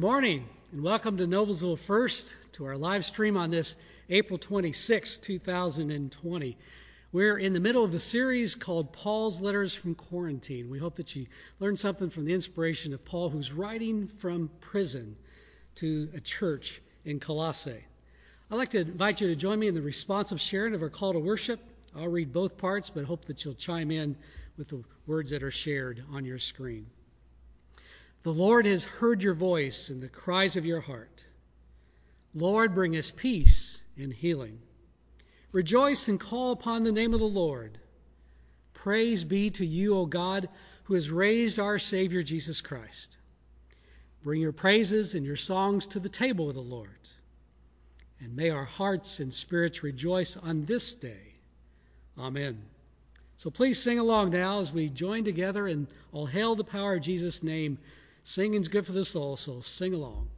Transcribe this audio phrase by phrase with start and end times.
[0.00, 3.76] Good morning, and welcome to Noblesville First to our live stream on this
[4.08, 6.56] April 26, 2020.
[7.12, 10.70] We're in the middle of a series called Paul's Letters from Quarantine.
[10.70, 11.26] We hope that you
[11.58, 15.16] learn something from the inspiration of Paul, who's writing from prison
[15.74, 17.84] to a church in Colossae.
[18.50, 21.12] I'd like to invite you to join me in the responsive sharing of our call
[21.12, 21.60] to worship.
[21.94, 24.16] I'll read both parts, but hope that you'll chime in
[24.56, 26.86] with the words that are shared on your screen.
[28.22, 31.24] The Lord has heard your voice and the cries of your heart.
[32.34, 34.60] Lord, bring us peace and healing.
[35.52, 37.78] Rejoice and call upon the name of the Lord.
[38.74, 40.48] Praise be to you, O God,
[40.84, 43.16] who has raised our Savior Jesus Christ.
[44.22, 46.90] Bring your praises and your songs to the table of the Lord.
[48.20, 51.34] And may our hearts and spirits rejoice on this day.
[52.18, 52.60] Amen.
[53.38, 57.00] So please sing along now as we join together and all hail the power of
[57.00, 57.78] Jesus' name.
[58.22, 60.28] Singing's good for the soul, so sing along.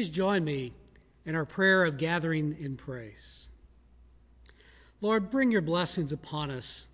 [0.00, 0.72] Please join me
[1.26, 3.50] in our prayer of gathering in praise.
[5.02, 6.88] Lord, bring your blessings upon us.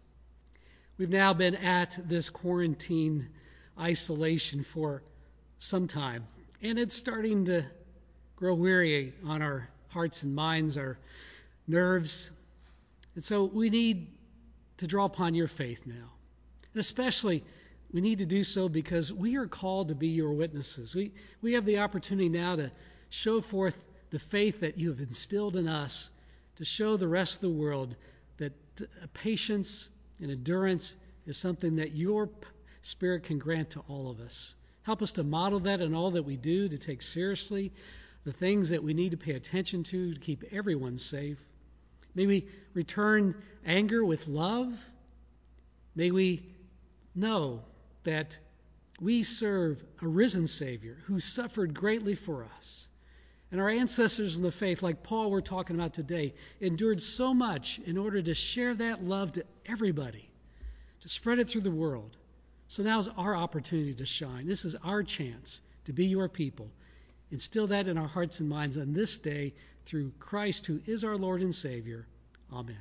[0.99, 3.29] We've now been at this quarantine
[3.79, 5.05] isolation for
[5.59, 6.27] some time,
[6.61, 7.65] and it's starting to
[8.35, 10.99] grow weary on our hearts and minds, our
[11.69, 12.33] nerves.
[13.15, 14.09] And so we need
[14.79, 16.11] to draw upon your faith now.
[16.75, 17.45] And especially,
[17.93, 20.93] we need to do so because we are called to be your witnesses.
[20.93, 22.73] We, we have the opportunity now to
[23.09, 26.11] show forth the faith that you have instilled in us,
[26.57, 27.95] to show the rest of the world
[28.39, 28.85] that uh,
[29.15, 30.97] patience and endurance
[31.27, 32.31] is something that your
[32.83, 34.55] Spirit can grant to all of us.
[34.83, 37.73] Help us to model that in all that we do, to take seriously
[38.25, 41.39] the things that we need to pay attention to to keep everyone safe.
[42.15, 43.35] May we return
[43.65, 44.81] anger with love.
[45.95, 46.43] May we
[47.15, 47.63] know
[48.05, 48.39] that
[49.01, 52.89] we serve a risen Savior who suffered greatly for us.
[53.53, 57.79] And our ancestors in the faith, like Paul we're talking about today, endured so much
[57.87, 60.29] in order to share that love to everybody,
[61.01, 62.17] to spread it through the world.
[62.69, 64.47] So now is our opportunity to shine.
[64.47, 66.69] This is our chance to be your people.
[67.31, 71.17] Instill that in our hearts and minds on this day through Christ, who is our
[71.17, 72.07] Lord and Savior.
[72.53, 72.77] Amen.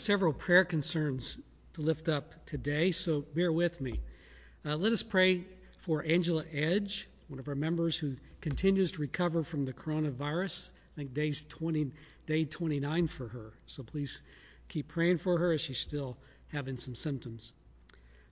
[0.00, 1.38] Several prayer concerns
[1.74, 4.00] to lift up today, so bear with me.
[4.64, 5.44] Uh, let us pray
[5.80, 10.70] for Angela Edge, one of our members who continues to recover from the coronavirus.
[10.72, 11.92] I think day's 20,
[12.26, 13.52] day 29 for her.
[13.66, 14.22] So please
[14.68, 16.16] keep praying for her as she's still
[16.48, 17.52] having some symptoms.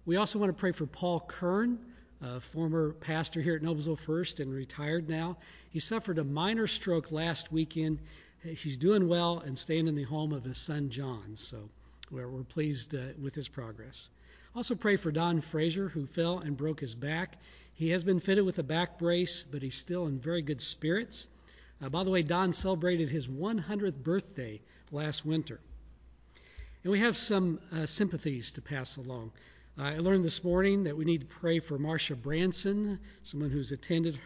[0.06, 1.78] We also want to pray for Paul Kern,
[2.22, 5.36] a former pastor here at Noblesville First and retired now.
[5.70, 7.98] He suffered a minor stroke last weekend.
[8.42, 11.34] He's doing well and staying in the home of his son John.
[11.34, 11.68] So
[12.10, 14.08] we're, we're pleased uh, with his progress.
[14.54, 17.36] Also pray for Don Frazier, who fell and broke his back.
[17.74, 21.28] He has been fitted with a back brace, but he's still in very good spirits.
[21.82, 25.60] Uh, by the way, Don celebrated his 100th birthday last winter.
[26.84, 29.32] And we have some uh, sympathies to pass along.
[29.78, 33.72] Uh, I learned this morning that we need to pray for Marcia Branson, someone who's
[33.72, 34.18] attended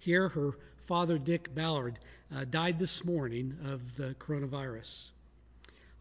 [0.00, 0.28] here.
[0.28, 0.52] Her
[0.92, 1.98] father, Dick Ballard,
[2.36, 5.10] uh, died this morning of the coronavirus.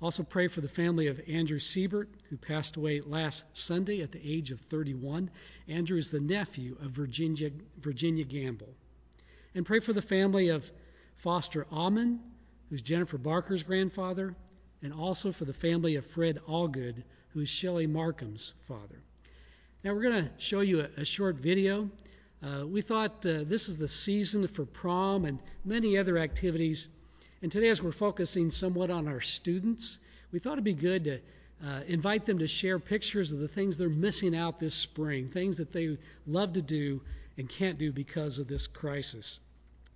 [0.01, 4.19] Also, pray for the family of Andrew Siebert, who passed away last Sunday at the
[4.21, 5.32] age of 31.
[5.69, 8.67] Andrew is the nephew of Virginia, Virginia Gamble.
[9.56, 10.69] And pray for the family of
[11.15, 12.19] Foster Alman,
[12.69, 14.36] who's Jennifer Barker's grandfather,
[14.84, 18.99] and also for the family of Fred Allgood, who's Shelley Markham's father.
[19.86, 21.89] Now, we're going to show you a, a short video.
[22.43, 26.89] Uh, we thought uh, this is the season for prom and many other activities.
[27.43, 29.99] And today, as we're focusing somewhat on our students,
[30.32, 31.19] we thought it'd be good to
[31.63, 35.58] uh, invite them to share pictures of the things they're missing out this spring, things
[35.58, 37.01] that they love to do
[37.38, 39.39] and can't do because of this crisis.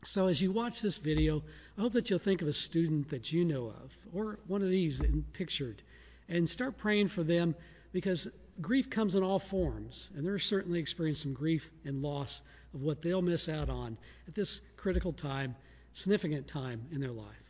[0.04, 1.42] So, as you watch this video,
[1.78, 4.70] I hope that you'll think of a student that you know of, or one of
[4.70, 5.02] these
[5.34, 5.82] pictured,
[6.30, 7.56] and start praying for them
[7.92, 8.28] because
[8.62, 12.42] grief comes in all forms, and they're certainly experiencing grief and loss
[12.74, 15.56] of what they'll miss out on at this critical time,
[15.94, 17.45] significant time in their life.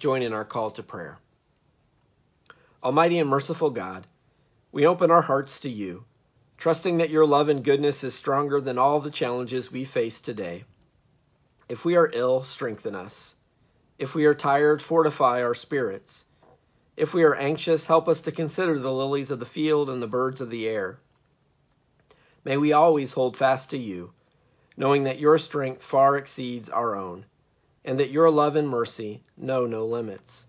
[0.00, 1.18] Join in our call to prayer.
[2.82, 4.06] Almighty and merciful God,
[4.72, 6.04] we open our hearts to you,
[6.56, 10.64] trusting that your love and goodness is stronger than all the challenges we face today.
[11.68, 13.34] If we are ill, strengthen us.
[13.98, 16.24] If we are tired, fortify our spirits.
[16.96, 20.06] If we are anxious, help us to consider the lilies of the field and the
[20.06, 20.98] birds of the air.
[22.42, 24.14] May we always hold fast to you,
[24.78, 27.26] knowing that your strength far exceeds our own,
[27.84, 30.44] and that your love and mercy know no limits.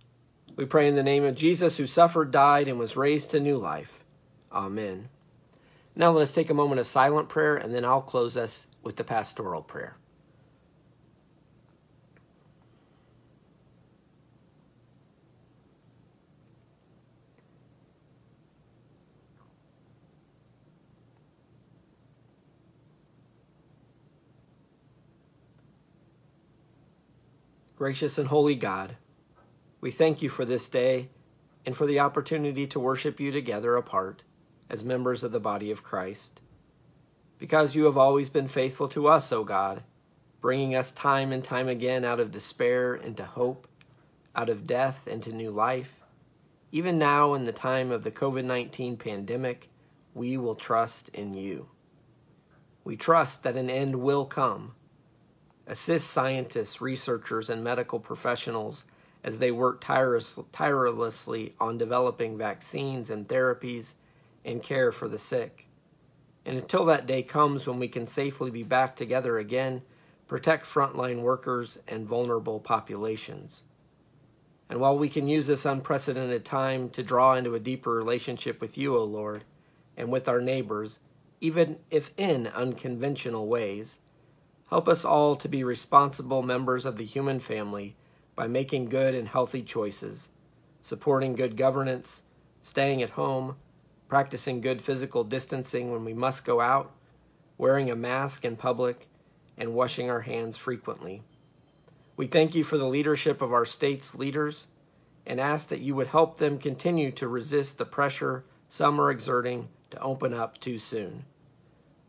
[0.55, 3.57] We pray in the name of Jesus, who suffered, died, and was raised to new
[3.57, 4.03] life.
[4.51, 5.07] Amen.
[5.95, 8.95] Now let us take a moment of silent prayer, and then I'll close us with
[8.95, 9.95] the pastoral prayer.
[27.81, 28.95] Gracious and holy God,
[29.79, 31.09] we thank you for this day
[31.65, 34.21] and for the opportunity to worship you together apart
[34.69, 36.39] as members of the body of Christ.
[37.39, 39.81] Because you have always been faithful to us, O God,
[40.41, 43.67] bringing us time and time again out of despair into hope,
[44.35, 45.91] out of death into new life.
[46.71, 49.67] Even now, in the time of the COVID 19 pandemic,
[50.13, 51.67] we will trust in you.
[52.83, 54.75] We trust that an end will come
[55.67, 58.83] assist scientists, researchers, and medical professionals
[59.23, 63.93] as they work tireless, tirelessly on developing vaccines and therapies
[64.43, 65.67] and care for the sick.
[66.45, 69.83] And until that day comes when we can safely be back together again,
[70.27, 73.63] protect frontline workers and vulnerable populations.
[74.69, 78.77] And while we can use this unprecedented time to draw into a deeper relationship with
[78.77, 79.43] you, O Lord,
[79.97, 80.99] and with our neighbors,
[81.41, 83.99] even if in unconventional ways,
[84.71, 87.93] Help us all to be responsible members of the human family
[88.37, 90.29] by making good and healthy choices,
[90.81, 92.23] supporting good governance,
[92.61, 93.57] staying at home,
[94.07, 96.89] practicing good physical distancing when we must go out,
[97.57, 99.09] wearing a mask in public,
[99.57, 101.21] and washing our hands frequently.
[102.15, 104.67] We thank you for the leadership of our state's leaders
[105.25, 109.67] and ask that you would help them continue to resist the pressure some are exerting
[109.89, 111.25] to open up too soon.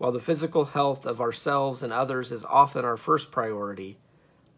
[0.03, 3.99] While the physical health of ourselves and others is often our first priority,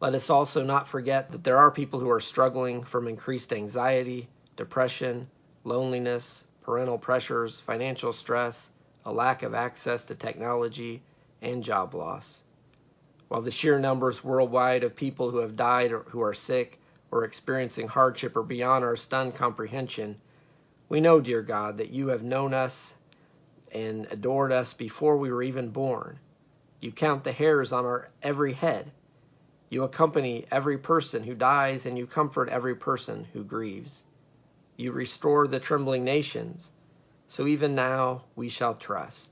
[0.00, 4.30] let us also not forget that there are people who are struggling from increased anxiety,
[4.56, 5.28] depression,
[5.62, 8.70] loneliness, parental pressures, financial stress,
[9.04, 11.02] a lack of access to technology,
[11.42, 12.42] and job loss.
[13.28, 16.80] While the sheer numbers worldwide of people who have died or who are sick
[17.10, 20.18] or experiencing hardship are beyond our stunned comprehension,
[20.88, 22.94] we know, dear God, that you have known us
[23.74, 26.18] and adored us before we were even born.
[26.80, 28.92] You count the hairs on our every head.
[29.68, 34.04] You accompany every person who dies, and you comfort every person who grieves.
[34.76, 36.70] You restore the trembling nations,
[37.26, 39.30] so even now we shall trust.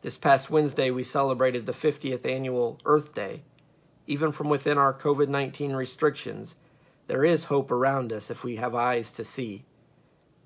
[0.00, 3.42] This past Wednesday, we celebrated the 50th annual Earth Day.
[4.06, 6.54] Even from within our COVID 19 restrictions,
[7.08, 9.64] there is hope around us if we have eyes to see.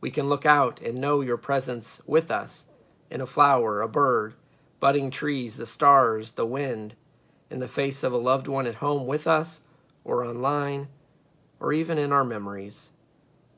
[0.00, 2.64] We can look out and know your presence with us
[3.12, 4.32] in a flower, a bird,
[4.80, 6.94] budding trees, the stars, the wind,
[7.50, 9.60] in the face of a loved one at home with us,
[10.02, 10.88] or online,
[11.60, 12.90] or even in our memories,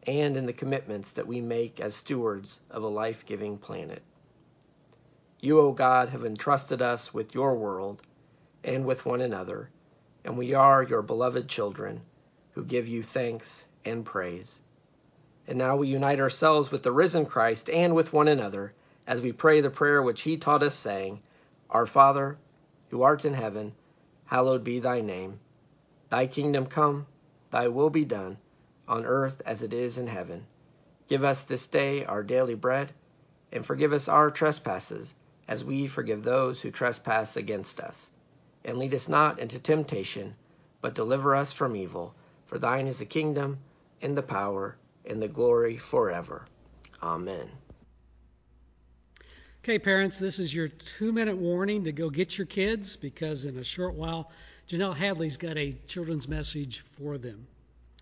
[0.09, 4.03] and in the commitments that we make as stewards of a life giving planet.
[5.39, 8.03] You, O God, have entrusted us with your world
[8.65, 9.71] and with one another,
[10.25, 12.01] and we are your beloved children
[12.55, 14.61] who give you thanks and praise.
[15.47, 18.75] And now we unite ourselves with the risen Christ and with one another
[19.07, 21.21] as we pray the prayer which he taught us, saying,
[21.71, 22.39] Our Father,
[22.91, 23.75] who art in heaven,
[24.27, 25.41] hallowed be thy name.
[26.11, 27.07] Thy kingdom come,
[27.51, 28.39] thy will be done,
[28.89, 30.47] on earth as it is in heaven.
[31.09, 32.93] Give us this day our daily bread,
[33.53, 35.15] and forgive us our trespasses,
[35.47, 38.11] as we forgive those who trespass against us.
[38.65, 40.35] And lead us not into temptation,
[40.81, 42.15] but deliver us from evil.
[42.47, 43.59] For thine is the kingdom,
[44.01, 46.47] and the power, and the glory forever.
[47.03, 47.51] Amen.
[49.65, 53.57] Okay, parents, this is your two minute warning to go get your kids because in
[53.57, 54.31] a short while,
[54.69, 57.47] Janelle Hadley's got a children's message for them.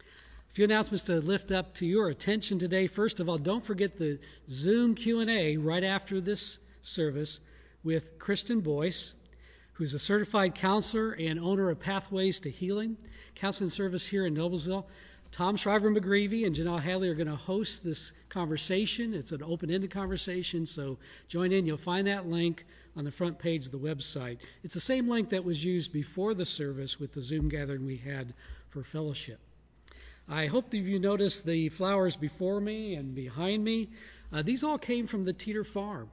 [0.01, 2.89] A few announcements to lift up to your attention today.
[2.89, 4.19] First of all, don't forget the
[4.51, 7.39] Zoom Q&A right after this service
[7.85, 9.15] with Kristen Boyce,
[9.75, 12.97] who's a certified counselor and owner of Pathways to Healing
[13.37, 14.85] counseling service here in Noblesville.
[15.33, 19.15] Tom Shriver McGreevy and Janelle Hadley are going to host this conversation.
[19.15, 21.65] It's an open ended conversation, so join in.
[21.65, 22.67] You'll find that link
[22.97, 24.37] on the front page of the website.
[24.63, 27.97] It's the same link that was used before the service with the Zoom gathering we
[27.97, 28.35] had
[28.69, 29.41] for fellowship.
[30.29, 33.89] I hope that you noticed the flowers before me and behind me.
[34.31, 36.11] Uh, these all came from the Teeter Farm.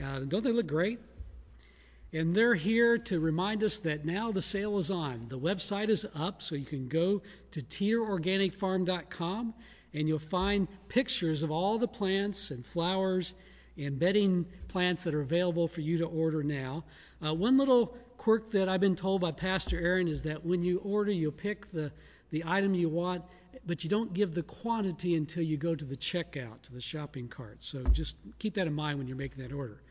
[0.00, 1.00] Uh, don't they look great?
[2.12, 5.26] And they're here to remind us that now the sale is on.
[5.28, 9.54] The website is up, so you can go to teeterorganicfarm.com
[9.92, 13.34] and you'll find pictures of all the plants and flowers
[13.78, 16.84] and bedding plants that are available for you to order now.
[17.24, 20.78] Uh, one little quirk that I've been told by Pastor Aaron is that when you
[20.78, 21.92] order, you'll pick the,
[22.30, 23.24] the item you want,
[23.66, 27.28] but you don't give the quantity until you go to the checkout, to the shopping
[27.28, 27.62] cart.
[27.62, 29.82] So just keep that in mind when you're making that order.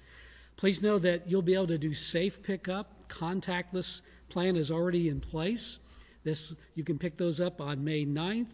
[0.57, 3.09] Please know that you'll be able to do safe pickup.
[3.09, 5.79] Contactless plan is already in place.
[6.23, 8.47] This you can pick those up on May 9th,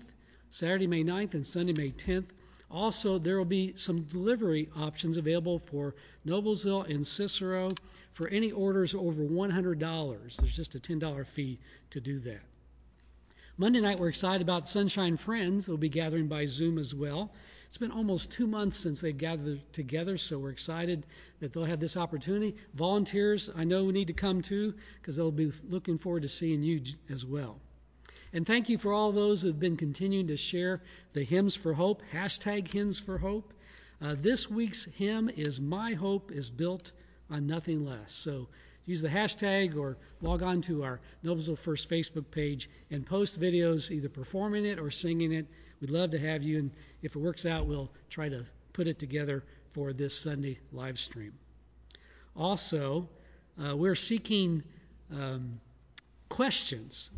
[0.49, 2.29] Saturday May 9th, and Sunday May 10th.
[2.69, 5.93] Also, there will be some delivery options available for
[6.25, 7.71] Noblesville and Cicero
[8.13, 10.35] for any orders over $100.
[10.37, 11.59] There's just a $10 fee
[11.91, 12.41] to do that.
[13.57, 15.65] Monday night, we're excited about Sunshine Friends.
[15.65, 17.31] They'll be gathering by Zoom as well.
[17.71, 21.05] It's been almost two months since they've gathered together, so we're excited
[21.39, 22.57] that they'll have this opportunity.
[22.73, 26.63] Volunteers, I know we need to come too, because they'll be looking forward to seeing
[26.63, 27.61] you as well.
[28.33, 30.81] And thank you for all those who have been continuing to share
[31.13, 33.53] the hymns for hope, hashtag hymns for hope.
[34.01, 36.91] Uh, this week's hymn is My Hope is Built
[37.29, 38.11] on Nothing Less.
[38.11, 38.49] So
[38.85, 43.91] use the hashtag or log on to our Noblesville First Facebook page and post videos
[43.91, 45.47] either performing it or singing it.
[45.81, 48.99] We'd love to have you, and if it works out, we'll try to put it
[48.99, 51.33] together for this Sunday live stream.
[52.35, 53.09] Also,
[53.61, 54.63] uh, we're seeking
[55.11, 55.59] um,
[56.29, 57.09] questions.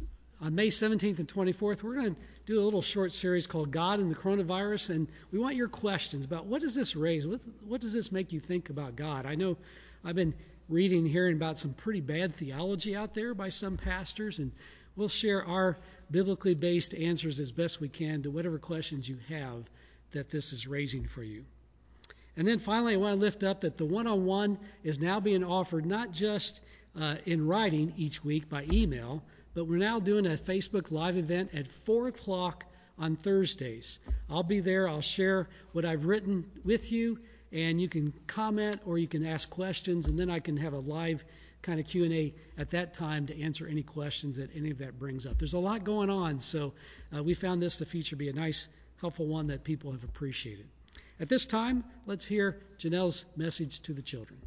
[0.41, 3.99] On May 17th and 24th, we're going to do a little short series called God
[3.99, 7.27] and the Coronavirus, and we want your questions about what does this raise?
[7.27, 9.25] What, what does this make you think about God?
[9.25, 9.57] I know
[10.05, 10.33] I've been
[10.69, 14.51] reading, hearing about some pretty bad theology out there by some pastors, and
[14.95, 15.77] we'll share our
[16.11, 19.63] biblically based answers as best we can to whatever questions you have
[20.11, 21.43] that this is raising for you.
[22.35, 25.19] And then finally, I want to lift up that the one on one is now
[25.19, 26.61] being offered not just
[26.99, 31.51] uh, in writing each week by email, but we're now doing a Facebook Live event
[31.53, 32.65] at 4 o'clock
[32.97, 33.99] on Thursdays.
[34.29, 34.87] I'll be there.
[34.87, 37.19] I'll share what I've written with you,
[37.51, 40.79] and you can comment or you can ask questions, and then I can have a
[40.79, 41.23] live
[41.63, 45.25] kind of Q&A at that time to answer any questions that any of that brings
[45.25, 45.39] up.
[45.39, 46.73] There's a lot going on, so
[47.15, 48.67] uh, we found this to feature be a nice,
[49.01, 50.67] helpful one that people have appreciated.
[51.19, 54.39] At this time, let's hear Janelle's message to the children.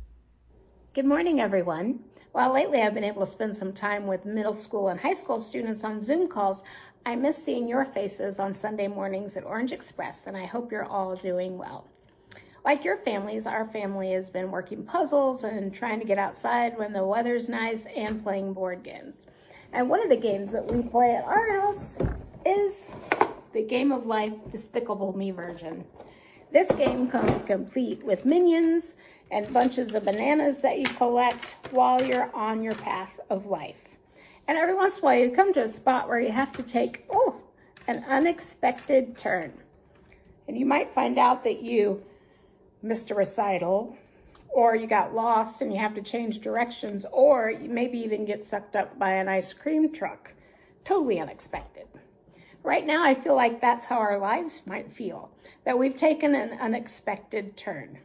[0.95, 2.01] Good morning, everyone.
[2.33, 5.41] While lately I've been able to spend some time with middle school and high school
[5.41, 6.63] students on Zoom calls,
[7.07, 10.85] I miss seeing your faces on Sunday mornings at Orange Express, and I hope you're
[10.85, 11.87] all doing well.
[12.67, 16.93] Like your families, our family has been working puzzles and trying to get outside when
[16.93, 19.27] the weather's nice and playing board games.
[19.73, 21.97] And one of the games that we play at our house
[22.45, 22.89] is
[23.53, 25.85] the Game of Life Despicable Me version.
[26.51, 28.97] This game comes complete with minions
[29.31, 33.77] and bunches of bananas that you collect while you're on your path of life.
[34.49, 36.65] And every once in a while you come to a spot where you have to
[36.65, 37.37] take, oh,
[37.87, 39.53] an unexpected turn.
[40.49, 42.03] And you might find out that you
[42.87, 43.96] missed a recital,
[44.49, 48.46] or you got lost and you have to change directions, or you maybe even get
[48.46, 50.33] sucked up by an ice cream truck.
[50.85, 51.87] Totally unexpected.
[52.62, 55.31] Right now, I feel like that's how our lives might feel
[55.64, 57.99] that we've taken an unexpected turn.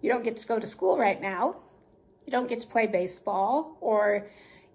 [0.00, 1.56] You don't get to go to school right now,
[2.26, 4.28] you don't get to play baseball, or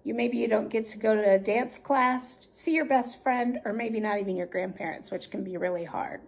[0.03, 3.61] you maybe you don't get to go to a dance class, see your best friend,
[3.63, 6.21] or maybe not even your grandparents, which can be really hard.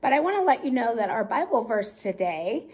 [0.00, 2.66] But I want to let you know that our Bible verse today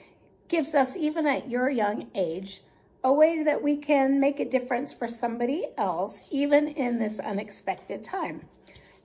[0.49, 2.63] gives us, even at your young age,
[3.03, 8.05] a way that we can make a difference for somebody else, even in this unexpected
[8.05, 8.47] time.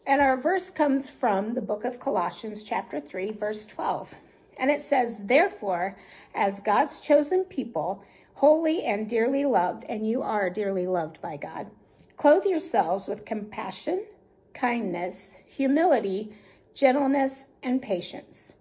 [0.06, 4.14] And our verse comes from the book of Colossians, chapter 3, verse 12.
[4.58, 5.98] And it says, Therefore,
[6.36, 8.04] as God's chosen people,
[8.34, 11.68] holy and dearly loved, and you are dearly loved by God,
[12.18, 14.06] clothe yourselves with compassion,
[14.54, 16.36] kindness, humility,
[16.74, 18.52] gentleness, and patience.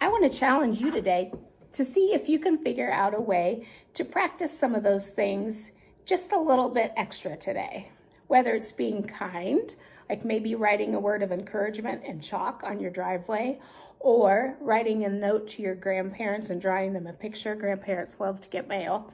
[0.00, 1.32] I want to challenge you today
[1.72, 5.66] to see if you can figure out a way to practice some of those things
[6.04, 7.90] just a little bit extra today.
[8.28, 9.74] Whether it's being kind,
[10.08, 13.60] like maybe writing a word of encouragement in chalk on your driveway,
[14.00, 17.54] or writing a note to your grandparents and drawing them a picture.
[17.54, 19.12] Grandparents love to get mail.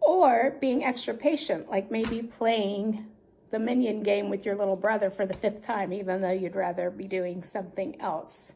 [0.00, 3.06] Or being extra patient, like maybe playing
[3.50, 6.90] the minion game with your little brother for the fifth time, even though you'd rather
[6.90, 8.52] be doing something else.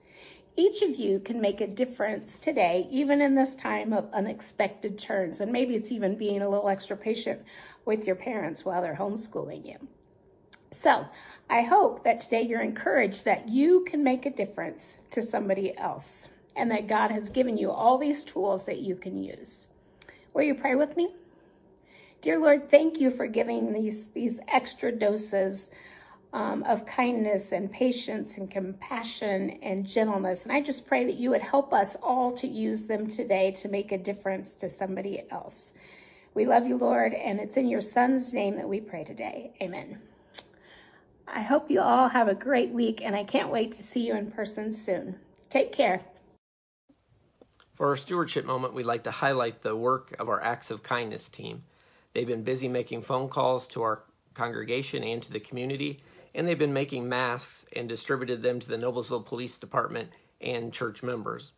[0.59, 5.41] Each of you can make a difference today, even in this time of unexpected turns.
[5.41, 7.41] And maybe it's even being a little extra patient
[7.85, 9.77] with your parents while they're homeschooling you.
[10.73, 11.07] So
[11.49, 16.27] I hope that today you're encouraged that you can make a difference to somebody else
[16.57, 19.69] and that God has given you all these tools that you can use.
[20.35, 21.15] Will you pray with me?
[22.21, 25.71] Dear Lord, thank you for giving these, these extra doses
[26.33, 30.45] um, of kindness and patience and compassion and gentleness.
[30.45, 33.69] And I just pray that you would help us all to use them today to
[33.69, 35.73] make a difference to somebody else.
[36.35, 39.53] We love you, Lord, and it's in your Son's name that we pray today.
[39.61, 39.99] Amen.
[41.27, 44.15] I hope you all have a great week, and I can't wait to see you
[44.15, 45.17] in person soon.
[45.51, 46.01] Take care.
[47.75, 51.29] For our stewardship moment, we'd like to highlight the work of our Acts of Kindness
[51.29, 51.63] team.
[52.13, 54.03] They've been busy making phone calls to our
[54.35, 55.99] congregation and to the community,
[56.39, 60.09] and they've been making masks and distributed them to the Noblesville Police Department
[60.41, 61.51] and church members.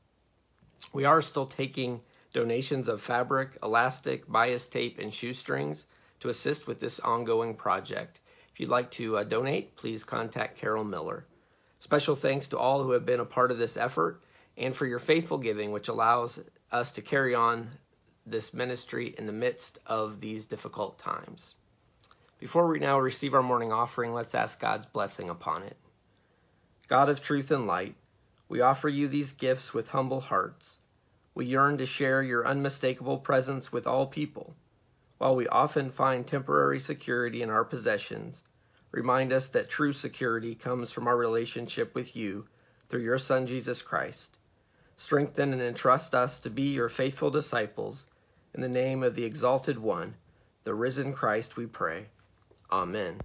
[0.94, 2.00] We are still taking
[2.32, 5.84] donations of fabric, elastic, bias tape, and shoestrings
[6.20, 8.22] to assist with this ongoing project.
[8.54, 11.26] If you'd like to uh, donate, please contact Carol Miller.
[11.80, 14.22] Special thanks to all who have been a part of this effort
[14.56, 16.40] and for your faithful giving, which allows
[16.72, 17.68] us to carry on
[18.24, 21.56] this ministry in the midst of these difficult times.
[22.40, 25.76] Before we now receive our morning offering, let's ask God's blessing upon it.
[26.88, 27.94] God of truth and light,
[28.48, 30.78] we offer you these gifts with humble hearts.
[31.34, 34.56] We yearn to share your unmistakable presence with all people.
[35.18, 38.42] While we often find temporary security in our possessions,
[38.90, 42.48] remind us that true security comes from our relationship with you
[42.88, 44.38] through your Son Jesus Christ.
[44.96, 48.06] Strengthen and entrust us to be your faithful disciples.
[48.54, 50.14] In the name of the exalted one,
[50.64, 52.06] the risen Christ, we pray.
[52.72, 53.20] Amen.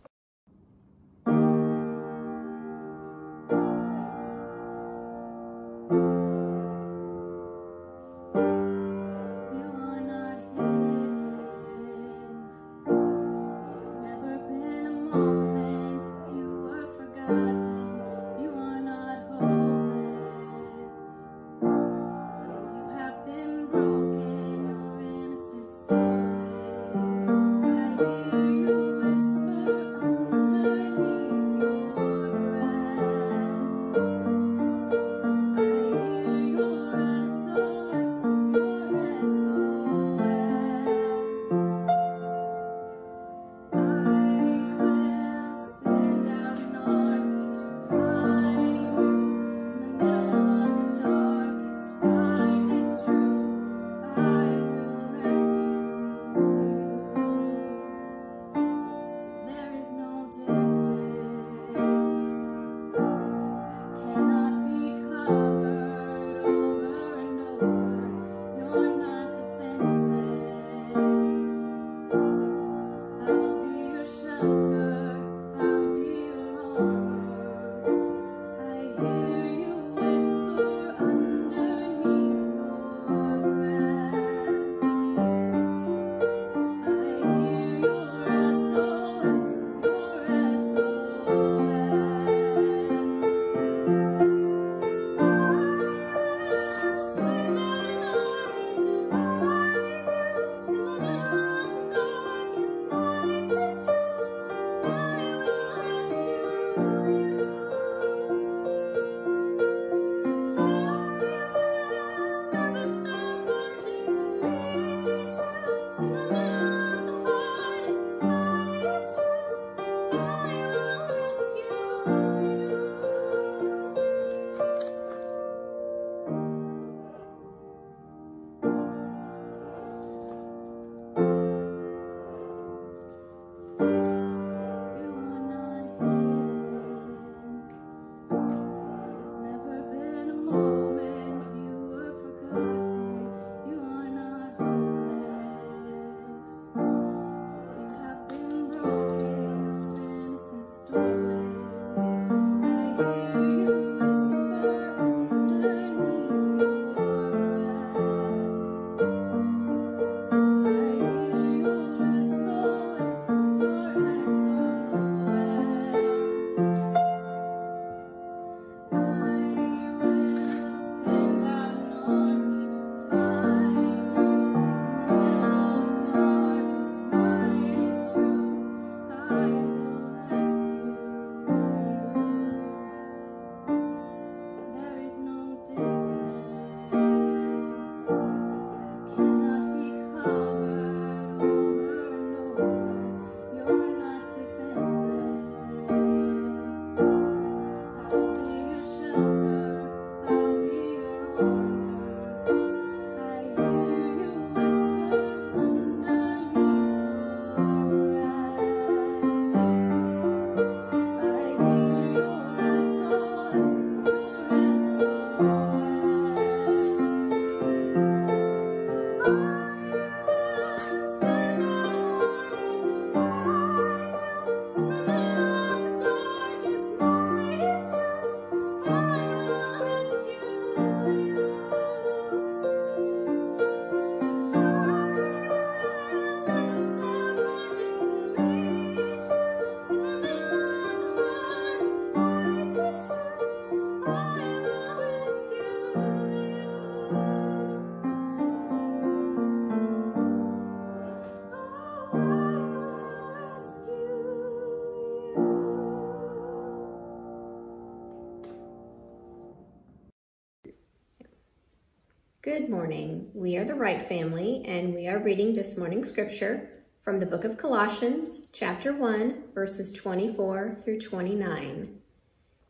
[262.65, 263.29] Good morning.
[263.35, 266.67] We are the Wright family, and we are reading this morning's scripture
[267.03, 272.01] from the book of Colossians, chapter 1, verses 24 through 29.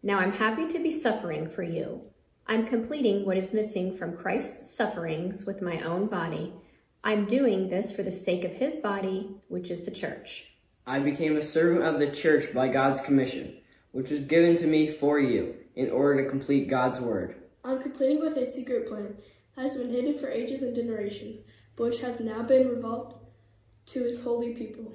[0.04, 2.02] Now I'm happy to be suffering for you.
[2.46, 6.52] I'm completing what is missing from Christ's sufferings with my own body.
[7.02, 10.52] I'm doing this for the sake of his body, which is the church.
[10.86, 13.60] I became a servant of the church by God's commission,
[13.94, 17.36] which was given to me for you, in order to complete God's word.
[17.64, 19.16] I'm completing with a secret plan
[19.58, 21.38] has been hidden for ages and generations,
[21.76, 23.14] but which has now been revealed
[23.86, 24.94] to his holy people.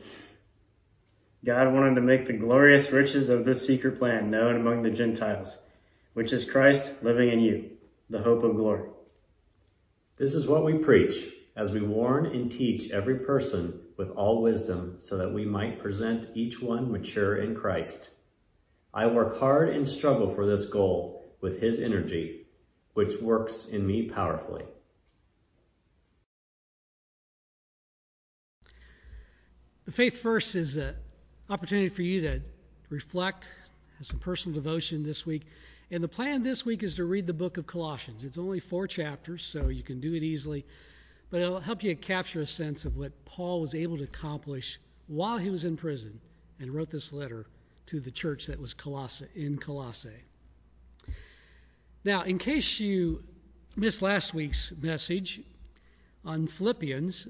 [1.45, 5.57] God wanted to make the glorious riches of this secret plan known among the Gentiles,
[6.13, 7.71] which is Christ living in you,
[8.11, 8.89] the hope of glory.
[10.17, 14.97] This is what we preach, as we warn and teach every person with all wisdom,
[14.99, 18.11] so that we might present each one mature in Christ.
[18.93, 22.40] I work hard and struggle for this goal with his energy
[22.95, 24.65] which works in me powerfully.
[29.85, 30.95] The faith verse is an
[31.49, 32.41] opportunity for you to
[32.91, 33.53] reflect,
[33.99, 35.47] have some personal devotion this week.
[35.91, 38.23] And the plan this week is to read the book of Colossians.
[38.23, 40.65] It's only four chapters, so you can do it easily.
[41.31, 44.79] But it'll help you capture a sense of what Paul was able to accomplish
[45.09, 46.21] while he was in prison
[46.61, 47.47] and wrote this letter
[47.87, 50.11] to the church that was Colossae, in Colossae.
[52.03, 53.23] Now, in case you
[53.77, 55.43] missed last week's message
[56.25, 57.29] on Philippians,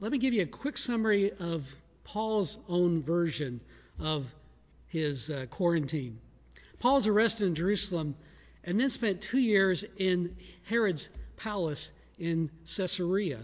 [0.00, 1.66] let me give you a quick summary of
[2.04, 3.60] Paul's own version
[3.98, 4.24] of
[4.86, 6.18] his uh, quarantine.
[6.78, 8.14] Paul's arrested in Jerusalem
[8.64, 10.34] and then spent two years in
[10.64, 13.40] Herod's palace in Caesarea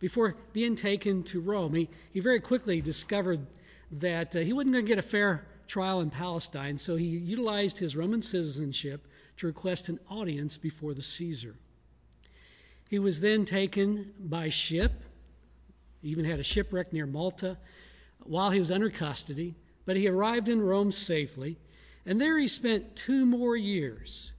[0.00, 1.74] before being taken to Rome.
[1.74, 3.46] He, he very quickly discovered
[3.92, 7.78] that uh, he wasn't going to get a fair trial in Palestine, so he utilized
[7.78, 9.06] his Roman citizenship
[9.38, 11.54] to request an audience before the Caesar.
[12.88, 14.92] He was then taken by ship,
[16.02, 17.58] he even had a shipwreck near Malta
[18.24, 21.58] while he was under custody, but he arrived in Rome safely,
[22.06, 24.32] and there he spent two more years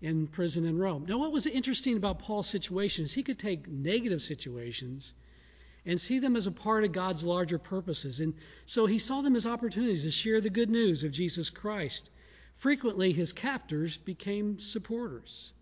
[0.00, 1.06] in prison in Rome.
[1.08, 5.12] Now, what was interesting about Paul's situation is he could take negative situations
[5.86, 8.20] and see them as a part of God's larger purposes.
[8.20, 8.34] And
[8.66, 12.10] so he saw them as opportunities to share the good news of Jesus Christ
[12.64, 15.52] Frequently, his captors became supporters.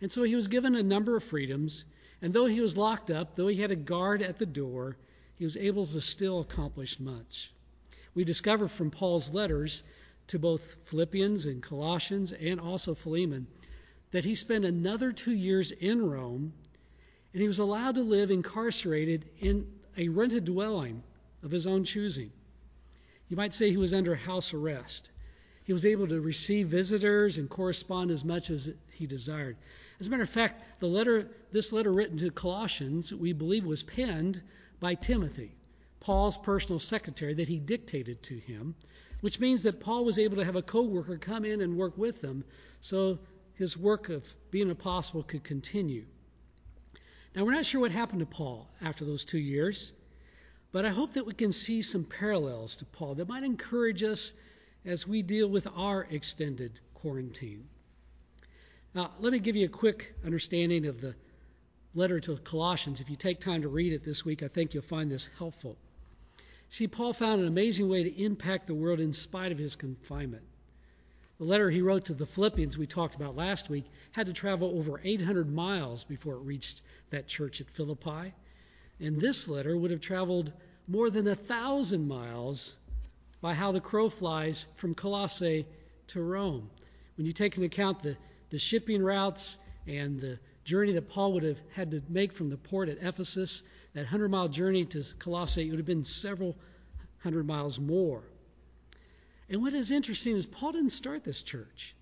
[0.00, 1.84] And so he was given a number of freedoms,
[2.20, 4.96] and though he was locked up, though he had a guard at the door,
[5.36, 7.52] he was able to still accomplish much.
[8.12, 9.84] We discover from Paul's letters
[10.26, 13.46] to both Philippians and Colossians and also Philemon
[14.10, 16.52] that he spent another two years in Rome,
[17.34, 21.04] and he was allowed to live incarcerated in a rented dwelling
[21.44, 22.32] of his own choosing.
[23.28, 25.08] You might say he was under house arrest.
[25.66, 29.56] He was able to receive visitors and correspond as much as he desired.
[29.98, 33.82] As a matter of fact, the letter, this letter written to Colossians, we believe was
[33.82, 34.40] penned
[34.78, 35.56] by Timothy,
[35.98, 38.76] Paul's personal secretary, that he dictated to him,
[39.22, 42.20] which means that Paul was able to have a co-worker come in and work with
[42.20, 42.44] them,
[42.80, 43.18] so
[43.54, 46.04] his work of being an apostle could continue.
[47.34, 49.92] Now, we're not sure what happened to Paul after those two years,
[50.70, 54.32] but I hope that we can see some parallels to Paul that might encourage us
[54.86, 57.66] as we deal with our extended quarantine.
[58.94, 61.14] Now, let me give you a quick understanding of the
[61.94, 63.00] letter to Colossians.
[63.00, 65.76] If you take time to read it this week, I think you'll find this helpful.
[66.68, 70.44] See, Paul found an amazing way to impact the world in spite of his confinement.
[71.38, 74.78] The letter he wrote to the Philippians, we talked about last week, had to travel
[74.78, 76.80] over 800 miles before it reached
[77.10, 78.32] that church at Philippi.
[79.00, 80.52] And this letter would have traveled
[80.88, 82.76] more than a thousand miles
[83.40, 85.66] by how the crow flies from Colossae
[86.08, 86.70] to Rome.
[87.16, 88.16] When you take into account the,
[88.50, 92.56] the shipping routes and the journey that Paul would have had to make from the
[92.56, 93.62] port at Ephesus,
[93.94, 96.56] that 100 mile journey to Colossae, it would have been several
[97.18, 98.22] hundred miles more.
[99.48, 101.94] And what is interesting is Paul didn't start this church.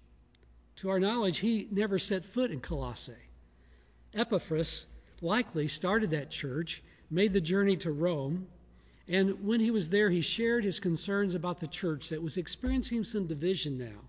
[0.76, 3.12] To our knowledge, he never set foot in Colossae.
[4.14, 4.86] Epaphras
[5.20, 8.46] likely started that church, made the journey to Rome,
[9.08, 13.04] and when he was there, he shared his concerns about the church that was experiencing
[13.04, 14.00] some division now.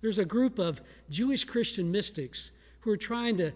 [0.00, 2.50] There's a group of Jewish Christian mystics
[2.80, 3.52] who are trying to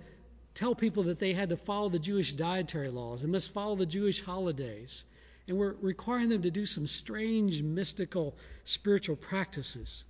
[0.55, 3.87] tell people that they had to follow the Jewish dietary laws and must follow the
[3.87, 5.05] Jewish holidays.
[5.47, 10.05] And we're requiring them to do some strange, mystical, spiritual practices.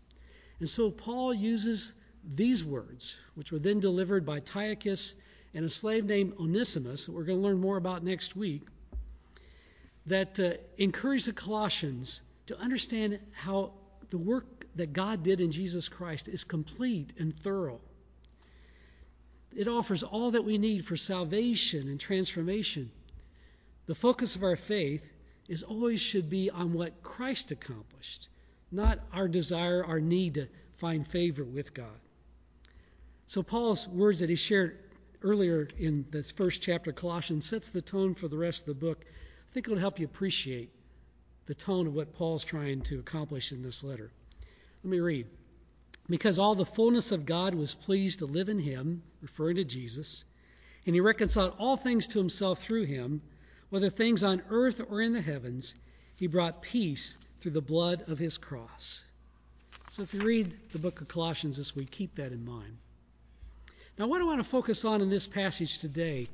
[0.60, 1.92] And so Paul uses
[2.34, 5.14] these words, which were then delivered by Tychicus
[5.54, 8.62] and a slave named Onesimus, that we're going to learn more about next week
[10.06, 13.72] that uh, encourage the Colossians to understand how
[14.10, 17.80] the work that God did in Jesus Christ is complete and thorough.
[19.54, 22.90] It offers all that we need for salvation and transformation.
[23.86, 25.12] The focus of our faith
[25.48, 28.28] is always should be on what Christ accomplished,
[28.70, 30.48] not our desire, our need to
[30.78, 32.00] find favor with God.
[33.26, 34.78] So Paul's words that he shared
[35.22, 38.86] earlier in this first chapter of Colossians sets the tone for the rest of the
[38.86, 39.04] book.
[39.52, 40.70] I think it'll help you appreciate
[41.44, 44.10] the tone of what Paul's trying to accomplish in this letter.
[44.82, 45.26] Let me read.
[46.08, 50.24] Because all the fullness of God was pleased to live in him, referring to Jesus,
[50.86, 53.20] and he reconciled all things to himself through him,
[53.68, 55.74] whether things on earth or in the heavens,
[56.16, 59.04] he brought peace through the blood of his cross.
[59.90, 62.78] So if you read the book of Colossians this week, keep that in mind.
[63.98, 66.28] Now, what I want to focus on in this passage today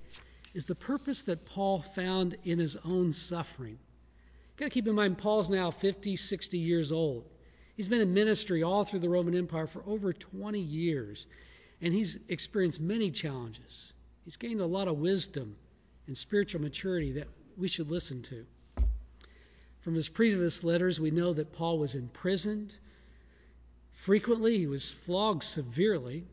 [0.55, 3.79] is the purpose that Paul found in his own suffering.
[3.79, 7.25] You've got to keep in mind, Paul's now 50, 60 years old.
[7.77, 11.27] He's been in ministry all through the Roman Empire for over 20 years,
[11.81, 13.93] and he's experienced many challenges.
[14.25, 15.57] He's gained a lot of wisdom
[16.07, 18.47] and spiritual maturity that we should listen to.
[19.81, 22.75] From his previous letters, we know that Paul was imprisoned.
[23.93, 26.25] Frequently, he was flogged severely.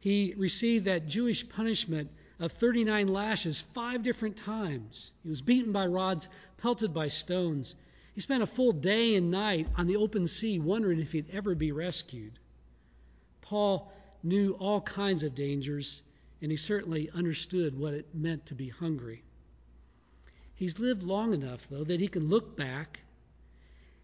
[0.00, 2.10] He received that Jewish punishment
[2.40, 5.12] of 39 lashes five different times.
[5.22, 6.28] He was beaten by rods,
[6.58, 7.74] pelted by stones.
[8.14, 11.54] He spent a full day and night on the open sea wondering if he'd ever
[11.54, 12.38] be rescued.
[13.40, 16.02] Paul knew all kinds of dangers,
[16.40, 19.22] and he certainly understood what it meant to be hungry.
[20.54, 23.00] He's lived long enough, though, that he can look back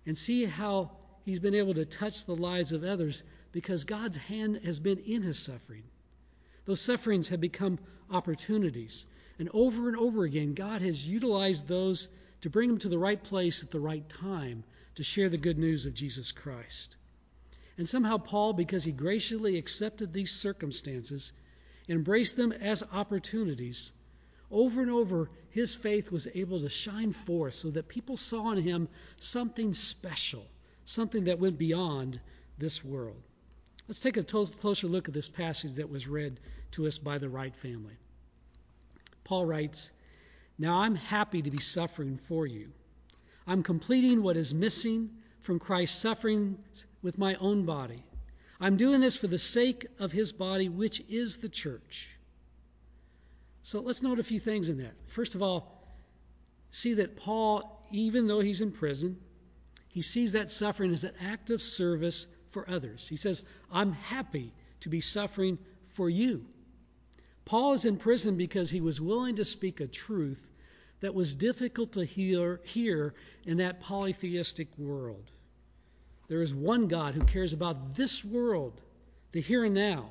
[0.07, 0.93] and see how
[1.25, 3.23] he's been able to touch the lives of others
[3.53, 5.85] because God's hand has been in his suffering.
[6.65, 7.79] Those sufferings have become
[8.11, 9.07] opportunities.
[9.39, 12.09] And over and over again, God has utilized those
[12.43, 15.59] to bring him to the right place at the right time to share the good
[15.59, 16.97] news of Jesus Christ.
[17.77, 21.33] And somehow, Paul, because he graciously accepted these circumstances,
[21.89, 23.93] embraced them as opportunities,
[24.51, 28.63] over and over, his faith was able to shine forth so that people saw in
[28.63, 30.47] him something special,
[30.85, 32.21] something that went beyond
[32.59, 33.21] this world.
[33.87, 36.41] Let's take a closer look at this passage that was read
[36.73, 37.95] to us by the Wright family.
[39.25, 39.91] Paul writes,
[40.59, 42.73] Now I'm happy to be suffering for you.
[43.47, 45.11] I'm completing what is missing
[45.43, 46.59] from Christ's suffering
[47.03, 48.03] with my own body.
[48.59, 52.09] I'm doing this for the sake of his body, which is the church.
[53.63, 54.95] So let's note a few things in that.
[55.09, 55.87] First of all,
[56.71, 59.19] see that Paul, even though he's in prison,
[59.89, 63.07] he sees that suffering as an act of service for others.
[63.07, 64.51] He says, I'm happy
[64.81, 66.47] to be suffering for you.
[67.45, 70.49] Paul is in prison because he was willing to speak a truth
[71.01, 75.31] that was difficult to hear, hear in that polytheistic world.
[76.29, 78.81] There is one God who cares about this world,
[79.33, 80.09] the here and now.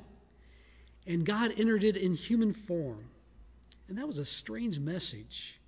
[1.06, 3.04] And God entered it in human form.
[3.88, 5.58] And that was a strange message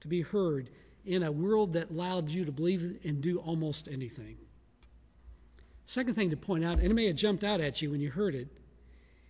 [0.00, 0.70] to be heard
[1.04, 4.36] in a world that allowed you to believe and do almost anything.
[5.92, 8.10] Second thing to point out, and it may have jumped out at you when you
[8.10, 8.48] heard it,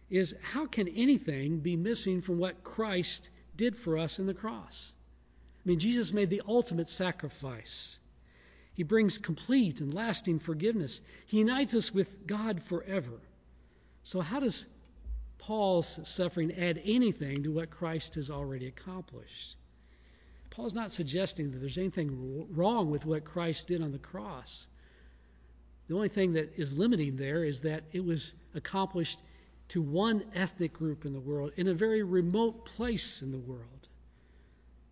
[0.08, 4.94] is how can anything be missing from what Christ did for us in the cross?
[5.56, 7.98] I mean, Jesus made the ultimate sacrifice.
[8.74, 11.00] He brings complete and lasting forgiveness.
[11.26, 13.18] He unites us with God forever.
[14.04, 14.64] So, how does
[15.38, 19.56] Paul's suffering add anything to what Christ has already accomplished?
[20.50, 24.68] Paul's not suggesting that there's anything wrong with what Christ did on the cross.
[25.88, 29.20] The only thing that is limiting there is that it was accomplished
[29.68, 33.88] to one ethnic group in the world, in a very remote place in the world.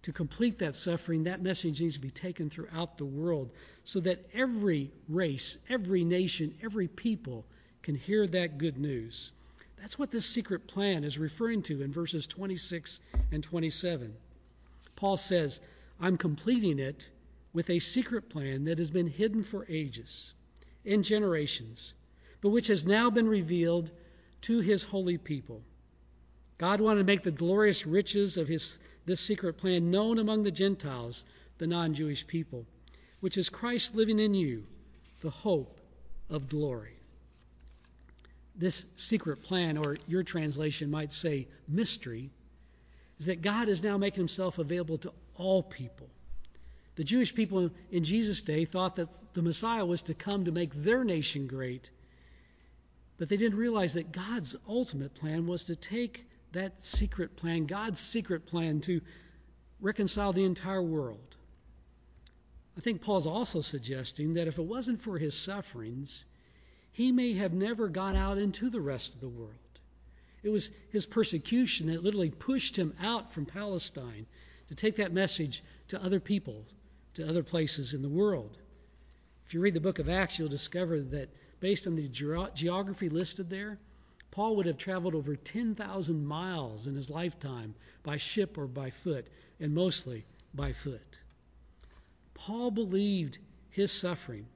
[0.02, 3.50] To complete that suffering, that message needs to be taken throughout the world
[3.84, 7.44] so that every race, every nation, every people
[7.82, 9.32] can hear that good news.
[9.78, 14.14] That's what this secret plan is referring to in verses 26 and 27.
[14.96, 15.60] Paul says,
[16.00, 17.08] I'm completing it
[17.52, 20.34] with a secret plan that has been hidden for ages
[20.84, 21.94] in generations,
[22.40, 23.90] but which has now been revealed
[24.42, 25.62] to his holy people.
[26.58, 30.50] God wanted to make the glorious riches of his, this secret plan known among the
[30.50, 31.24] Gentiles,
[31.58, 32.66] the non Jewish people,
[33.20, 34.64] which is Christ living in you,
[35.20, 35.80] the hope
[36.28, 36.96] of glory.
[38.56, 42.30] This secret plan, or your translation might say mystery,
[43.18, 46.08] is that God is now making himself available to all people.
[46.96, 50.74] The Jewish people in Jesus' day thought that the Messiah was to come to make
[50.74, 51.88] their nation great.
[53.16, 58.00] But they didn't realize that God's ultimate plan was to take that secret plan, God's
[58.00, 59.00] secret plan, to
[59.80, 61.36] reconcile the entire world.
[62.76, 66.24] I think Paul's also suggesting that if it wasn't for his sufferings,
[66.92, 69.54] he may have never gone out into the rest of the world.
[70.42, 74.26] It was his persecution that literally pushed him out from Palestine
[74.68, 76.64] to take that message to other people,
[77.14, 78.56] to other places in the world.
[79.46, 81.28] If you read the book of Acts, you'll discover that
[81.60, 83.78] based on the geography listed there,
[84.30, 89.26] Paul would have traveled over 10,000 miles in his lifetime by ship or by foot,
[89.58, 91.18] and mostly by foot.
[92.34, 93.38] Paul believed
[93.70, 94.46] his suffering,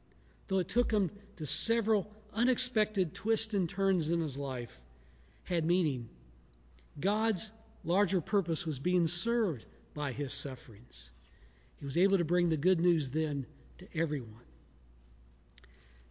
[0.49, 4.81] though it took him to several unexpected twists and turns in his life,
[5.43, 6.09] had meaning.
[6.99, 7.51] God's
[7.83, 11.11] larger purpose was being served by his sufferings.
[11.85, 13.45] He was able to bring the good news then
[13.77, 14.41] to everyone.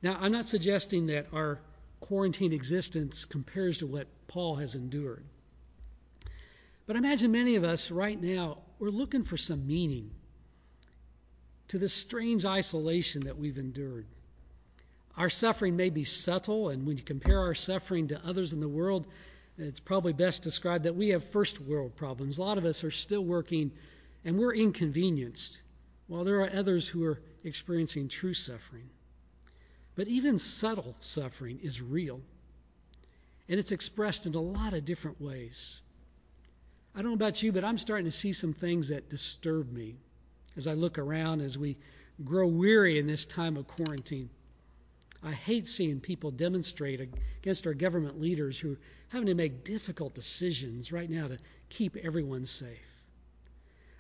[0.04, 1.62] Now, I'm not suggesting that our
[2.00, 5.26] quarantine existence compares to what Paul has endured.
[6.86, 10.12] But I imagine many of us right now, we're looking for some meaning
[11.70, 14.06] to this strange isolation that we've endured.
[15.18, 18.70] Our suffering may be subtle, and when you compare our suffering to others in the
[18.70, 19.08] world,
[19.58, 22.38] it's probably best described that we have first world problems.
[22.38, 23.72] A lot of us are still working
[24.26, 25.62] and we're inconvenienced,
[26.08, 28.90] while there are others who are experiencing true suffering.
[29.96, 32.22] But even subtle suffering is real,
[33.48, 35.82] and it's expressed in a lot of different ways.
[36.96, 39.96] I don't know about you, but I'm starting to see some things that disturb me
[40.56, 41.78] as I look around as we
[42.24, 44.30] grow weary in this time of quarantine.
[45.24, 48.80] I hate seeing people demonstrate against our government leaders who are
[49.10, 51.38] having to make difficult decisions right now to
[51.70, 52.93] keep everyone safe.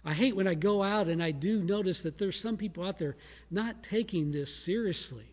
[0.06, 2.97] I hate when I go out and I do notice that there's some people out
[2.97, 3.16] there
[3.49, 5.26] not taking this seriously,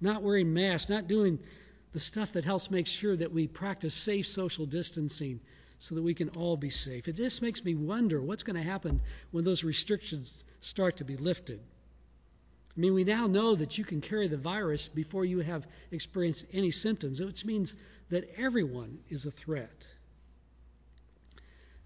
[0.00, 1.38] not wearing masks, not doing
[1.92, 5.40] the stuff that helps make sure that we practice safe social distancing
[5.78, 7.08] so that we can all be safe.
[7.08, 9.00] It just makes me wonder what's going to happen
[9.30, 11.60] when those restrictions start to be lifted.
[12.76, 16.44] I mean, we now know that you can carry the virus before you have experienced
[16.52, 17.74] any symptoms, which means
[18.10, 19.86] that everyone is a threat.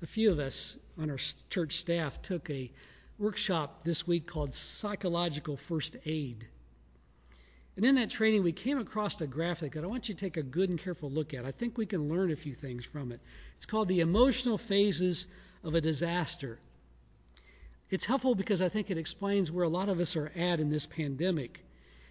[0.01, 1.19] A few of us on our
[1.51, 2.71] church staff took a
[3.19, 6.47] workshop this week called Psychological First Aid.
[7.77, 10.37] And in that training, we came across a graphic that I want you to take
[10.37, 11.45] a good and careful look at.
[11.45, 13.21] I think we can learn a few things from it.
[13.57, 15.27] It's called The Emotional Phases
[15.65, 16.61] of a Disaster.
[17.91, 20.71] It's helpful because I think it explains where a lot of us are at in
[20.71, 21.65] this pandemic.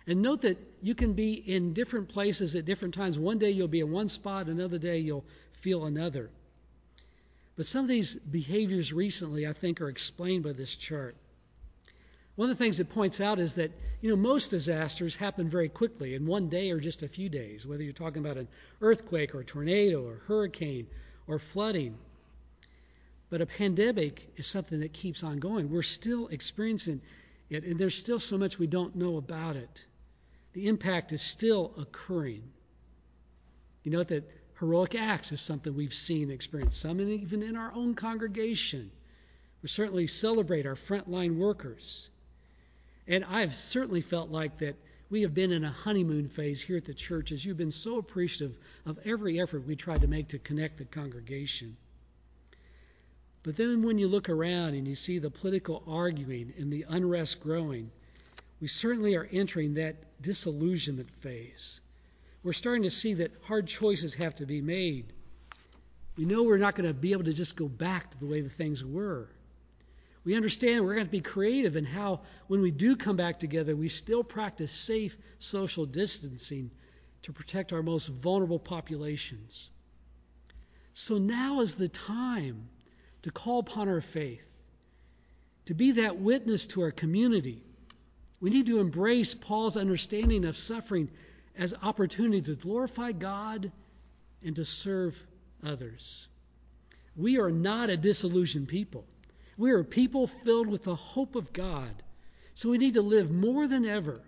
[0.06, 3.18] And note that you can be in different places at different times.
[3.18, 6.30] One day you'll be in one spot, another day you'll feel another.
[7.58, 11.16] But some of these behaviors recently, I think, are explained by this chart.
[12.36, 15.68] One of the things it points out is that you know most disasters happen very
[15.68, 18.48] quickly in one day or just a few days, whether you're talking about an
[18.80, 20.86] earthquake or a tornado or hurricane
[21.26, 21.98] or flooding.
[23.32, 25.72] But a pandemic is something that keeps on going.
[25.72, 27.02] We're still experiencing
[27.50, 29.84] it, and there's still so much we don't know about it.
[30.54, 32.44] The impact is still occurring.
[33.84, 34.30] You know that
[34.60, 38.92] heroic acts is something we've seen and experienced, some even in our own congregation.
[39.62, 42.10] We certainly celebrate our frontline workers.
[43.08, 44.76] And I've certainly felt like that
[45.10, 47.98] we have been in a honeymoon phase here at the church as you've been so
[47.98, 51.78] appreciative of every effort we tried to make to connect the congregation.
[53.44, 57.42] But then when you look around and you see the political arguing and the unrest
[57.42, 57.92] growing,
[58.60, 61.80] we certainly are entering that disillusionment phase.
[62.44, 65.14] We're starting to see that hard choices have to be made.
[66.18, 68.42] We know we're not going to be able to just go back to the way
[68.42, 69.30] the things were.
[70.24, 73.76] We understand we're going to be creative in how, when we do come back together,
[73.76, 76.72] we still practice safe social distancing
[77.22, 79.70] to protect our most vulnerable populations.
[80.94, 82.68] So now is the time
[83.22, 84.48] to call upon our faith,
[85.66, 87.64] to be that witness to our community.
[88.42, 91.10] We need to embrace Paul's understanding of suffering
[91.58, 93.72] as opportunity to glorify God
[94.44, 95.22] and to serve
[95.64, 96.28] others.
[97.16, 99.06] We are not a disillusioned people.
[99.58, 101.92] We are people filled with the hope of God.
[102.54, 104.22] So we need to live more than ever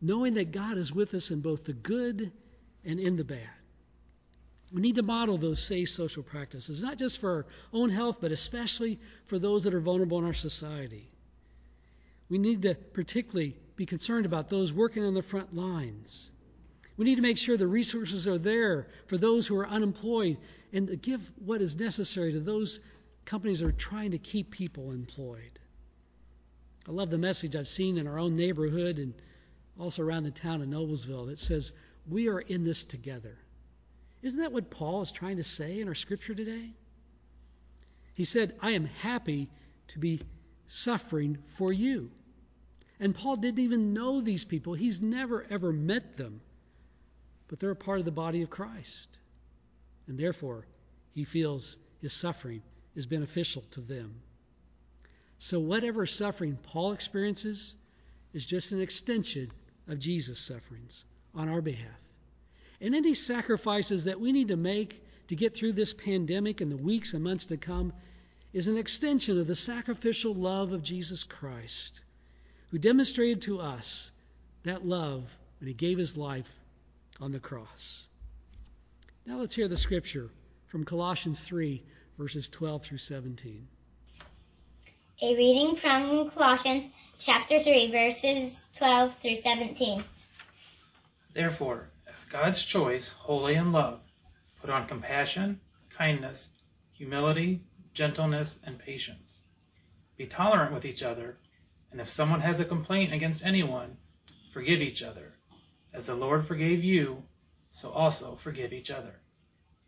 [0.00, 2.32] knowing that God is with us in both the good
[2.84, 3.48] and in the bad.
[4.72, 8.32] We need to model those safe social practices, not just for our own health, but
[8.32, 11.10] especially for those that are vulnerable in our society.
[12.28, 16.30] We need to particularly be concerned about those working on the front lines.
[16.98, 20.36] We need to make sure the resources are there for those who are unemployed
[20.70, 22.80] and give what is necessary to those
[23.24, 25.58] companies that are trying to keep people employed.
[26.86, 29.14] I love the message I've seen in our own neighborhood and
[29.78, 31.72] also around the town of Noblesville that says,
[32.06, 33.38] We are in this together.
[34.20, 36.74] Isn't that what Paul is trying to say in our scripture today?
[38.12, 39.48] He said, I am happy
[39.88, 40.20] to be
[40.66, 42.10] suffering for you.
[43.00, 46.40] And Paul didn't even know these people, he's never, ever met them.
[47.48, 49.08] But they're a part of the body of Christ.
[50.06, 50.66] and therefore
[51.14, 52.62] he feels his suffering
[52.94, 54.14] is beneficial to them.
[55.38, 57.74] So, whatever suffering Paul experiences
[58.32, 59.50] is just an extension
[59.88, 62.00] of Jesus' sufferings on our behalf.
[62.80, 66.76] And any sacrifices that we need to make to get through this pandemic in the
[66.76, 67.92] weeks and months to come
[68.52, 72.02] is an extension of the sacrificial love of Jesus Christ,
[72.70, 74.12] who demonstrated to us
[74.62, 76.50] that love when he gave his life
[77.20, 78.06] on the cross.
[79.26, 80.30] Now let's hear the scripture
[80.68, 81.82] from Colossians 3,
[82.16, 83.66] verses 12 through 17.
[85.22, 90.04] A reading from Colossians chapter 3, verses 12 through 17.
[91.34, 94.00] Therefore, as God's choice, holy and love,
[94.60, 95.60] put on compassion,
[95.96, 96.50] kindness,
[96.92, 97.60] humility,
[97.94, 99.42] gentleness, and patience.
[100.16, 101.36] Be tolerant with each other,
[101.92, 103.96] and if someone has a complaint against anyone,
[104.52, 105.34] forgive each other.
[105.92, 107.24] As the Lord forgave you,
[107.72, 109.20] so also forgive each other.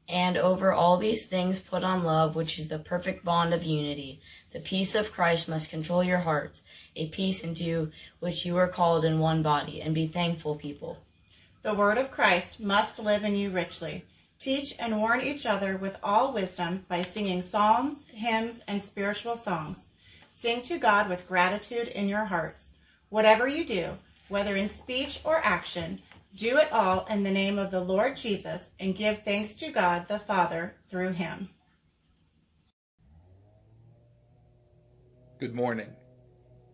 [0.09, 4.21] And over all these things put on love, which is the perfect bond of unity.
[4.53, 6.63] The peace of Christ must control your hearts,
[6.97, 10.99] a peace into which you are called in one body, and be thankful people.
[11.63, 14.05] The word of Christ must live in you richly.
[14.41, 19.79] Teach and warn each other with all wisdom by singing psalms, hymns, and spiritual songs.
[20.43, 22.69] Sing to God with gratitude in your hearts.
[23.11, 26.03] Whatever you do, whether in speech or action,
[26.35, 30.09] do it all in the name of the Lord Jesus and give thanks to God
[30.09, 31.49] the Father through him.
[35.39, 35.91] Good morning.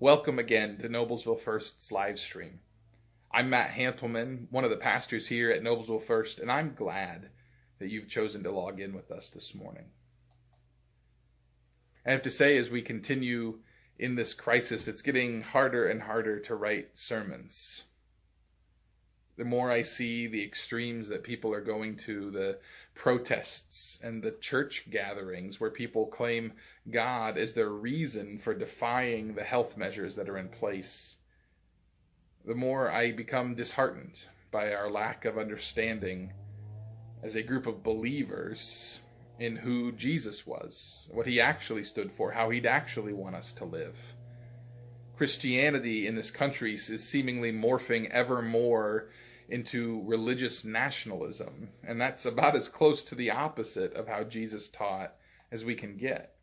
[0.01, 2.61] Welcome again to Noblesville First's live stream.
[3.31, 7.29] I'm Matt Hantelman, one of the pastors here at Noblesville First, and I'm glad
[7.81, 9.91] that you've chosen to log in with us this morning.
[12.09, 13.59] I have to say, as we continue
[13.99, 17.85] in this crisis, it's getting harder and harder to write sermons.
[19.37, 22.61] The more I see the extremes that people are going to, the
[22.95, 26.55] protests and the church gatherings where people claim
[26.91, 31.15] God as their reason for defying the health measures that are in place,
[32.47, 34.19] the more I become disheartened
[34.51, 36.33] by our lack of understanding
[37.23, 38.99] as a group of believers
[39.39, 43.65] in who Jesus was, what he actually stood for, how he'd actually want us to
[43.65, 43.97] live.
[45.17, 49.11] Christianity in this country is seemingly morphing ever more
[49.49, 51.71] into religious nationalism.
[51.83, 55.15] And that's about as close to the opposite of how Jesus taught
[55.51, 56.35] as we can get.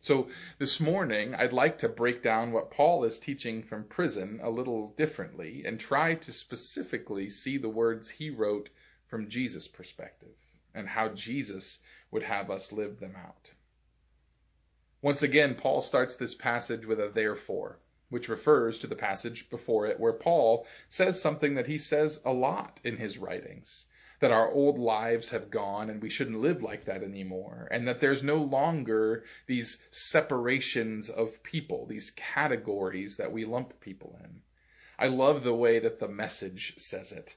[0.00, 4.50] So this morning, I'd like to break down what Paul is teaching from prison a
[4.50, 8.68] little differently and try to specifically see the words he wrote
[9.06, 10.34] from Jesus' perspective
[10.74, 11.78] and how Jesus
[12.14, 13.50] would have us live them out.
[15.02, 19.86] Once again, Paul starts this passage with a therefore which refers to the passage before
[19.88, 23.86] it where Paul says something that he says a lot in his writings
[24.20, 28.00] that our old lives have gone and we shouldn't live like that anymore, and that
[28.00, 34.40] there's no longer these separations of people, these categories that we lump people in.
[34.98, 37.34] I love the way that the message says it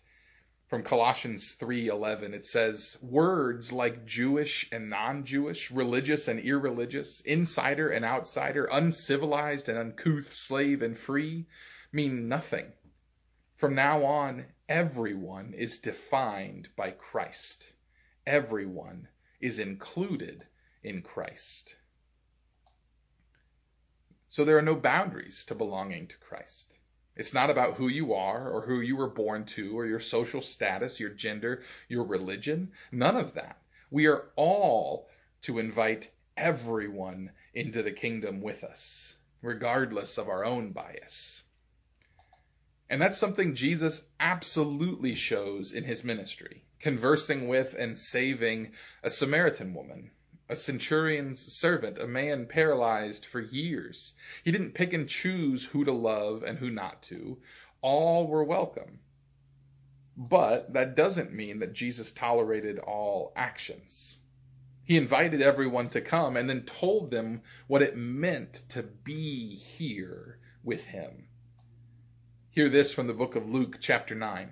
[0.68, 8.04] from Colossians 3:11 it says words like Jewish and non-Jewish, religious and irreligious, insider and
[8.04, 11.46] outsider, uncivilized and uncouth, slave and free
[11.94, 12.74] mean nothing.
[13.56, 17.66] From now on, everyone is defined by Christ.
[18.26, 19.08] Everyone
[19.40, 20.46] is included
[20.84, 21.76] in Christ.
[24.28, 26.77] So there are no boundaries to belonging to Christ.
[27.18, 30.42] It's not about who you are or who you were born to or your social
[30.42, 32.72] status, your gender, your religion.
[32.92, 33.58] None of that.
[33.90, 35.10] We are all
[35.44, 41.44] to invite everyone into the kingdom with us, regardless of our own bias.
[42.90, 49.74] And that's something Jesus absolutely shows in his ministry, conversing with and saving a Samaritan
[49.74, 50.12] woman
[50.50, 54.14] a centurion's servant, a man paralyzed for years.
[54.44, 57.38] He didn't pick and choose who to love and who not to.
[57.82, 59.00] All were welcome.
[60.16, 64.18] But that doesn't mean that Jesus tolerated all actions.
[64.84, 70.40] He invited everyone to come and then told them what it meant to be here
[70.64, 71.28] with him.
[72.52, 74.50] Hear this from the book of Luke, chapter 9.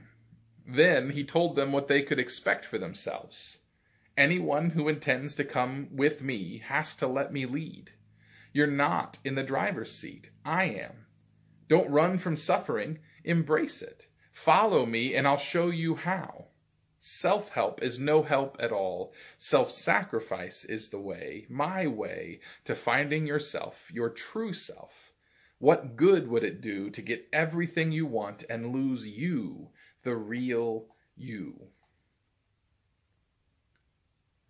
[0.68, 3.58] Then he told them what they could expect for themselves.
[4.18, 7.92] Anyone who intends to come with me has to let me lead.
[8.54, 10.30] You're not in the driver's seat.
[10.46, 11.06] I am.
[11.68, 13.00] Don't run from suffering.
[13.26, 14.08] Embrace it.
[14.32, 16.48] Follow me and I'll show you how.
[17.02, 19.14] Self help is no help at all.
[19.38, 25.12] Self sacrifice is the way, my way, to finding yourself, your true self.
[25.60, 29.72] What good would it do to get everything you want and lose you,
[30.04, 30.88] the real
[31.18, 31.70] you?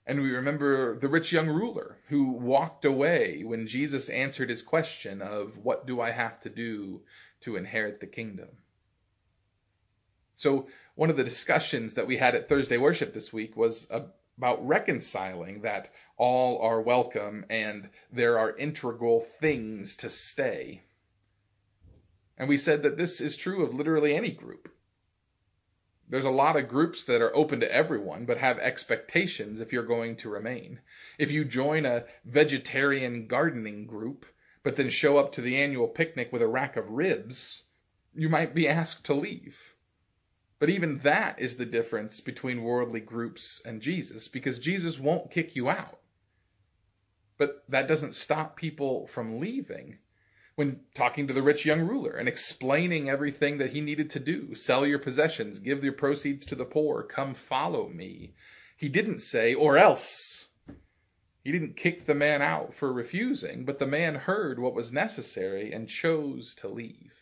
[0.08, 5.22] And we remember the rich young ruler who walked away when Jesus answered his question
[5.22, 7.02] of, What do I have to do
[7.42, 8.50] to inherit the kingdom?
[10.38, 14.68] So, one of the discussions that we had at Thursday worship this week was about
[14.68, 20.84] reconciling that all are welcome and there are integral things to stay.
[22.38, 24.70] And we said that this is true of literally any group.
[26.08, 29.84] There's a lot of groups that are open to everyone, but have expectations if you're
[29.84, 30.80] going to remain.
[31.18, 34.26] If you join a vegetarian gardening group,
[34.62, 37.64] but then show up to the annual picnic with a rack of ribs,
[38.14, 39.58] you might be asked to leave.
[40.60, 45.56] But even that is the difference between worldly groups and Jesus, because Jesus won't kick
[45.56, 46.00] you out.
[47.38, 49.98] But that doesn't stop people from leaving.
[50.56, 54.56] When talking to the rich young ruler and explaining everything that he needed to do,
[54.56, 58.36] sell your possessions, give your proceeds to the poor, come follow me,
[58.78, 60.48] he didn't say, or else.
[61.44, 65.74] He didn't kick the man out for refusing, but the man heard what was necessary
[65.74, 67.14] and chose to leave.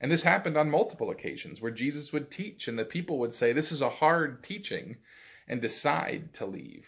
[0.00, 3.52] And this happened on multiple occasions where Jesus would teach and the people would say,
[3.52, 4.96] This is a hard teaching,
[5.48, 6.86] and decide to leave.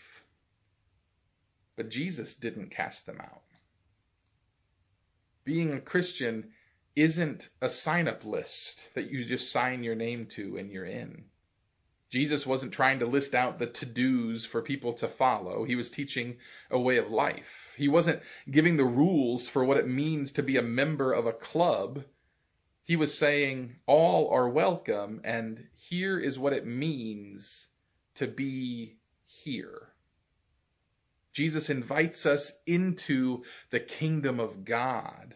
[1.77, 3.43] But Jesus didn't cast them out.
[5.45, 6.53] Being a Christian
[6.97, 11.25] isn't a sign up list that you just sign your name to and you're in.
[12.11, 15.65] Jesus wasn't trying to list out the to dos for people to follow.
[15.65, 16.39] He was teaching
[16.71, 17.69] a way of life.
[17.77, 21.33] He wasn't giving the rules for what it means to be a member of a
[21.33, 22.05] club
[22.87, 27.67] he was saying, All are welcome, and here is what it means
[28.17, 29.94] to be here.
[31.35, 35.35] Jesus invites us into the kingdom of God,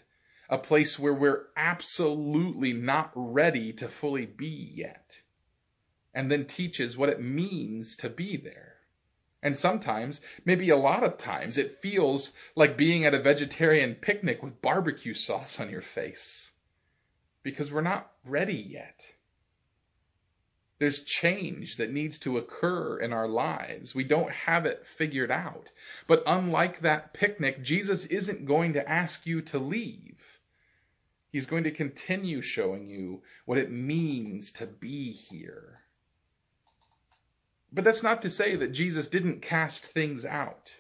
[0.49, 5.21] a place where we're absolutely not ready to fully be yet,
[6.15, 8.77] and then teaches what it means to be there.
[9.43, 14.43] And sometimes, maybe a lot of times, it feels like being at a vegetarian picnic
[14.43, 16.51] with barbecue sauce on your face
[17.43, 19.07] because we're not ready yet.
[20.79, 23.95] There's change that needs to occur in our lives.
[23.95, 25.69] We don't have it figured out.
[26.07, 30.39] But unlike that picnic, Jesus isn't going to ask you to leave.
[31.31, 35.81] He's going to continue showing you what it means to be here.
[37.73, 40.75] But that's not to say that Jesus didn't cast things out.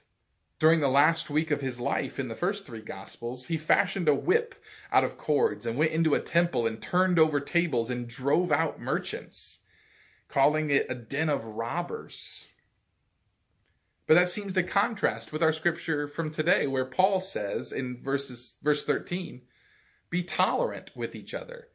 [0.60, 4.14] During the last week of his life in the first three Gospels, he fashioned a
[4.14, 4.54] whip
[4.90, 8.80] out of cords and went into a temple and turned over tables and drove out
[8.80, 9.57] merchants,
[10.28, 12.46] calling it a den of robbers.
[14.06, 18.54] But that seems to contrast with our scripture from today, where Paul says in verses,
[18.62, 19.42] verse 13,
[20.08, 21.68] Be tolerant with each other.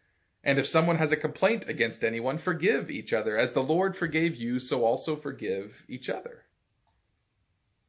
[0.43, 3.37] And if someone has a complaint against anyone, forgive each other.
[3.37, 6.43] As the Lord forgave you, so also forgive each other.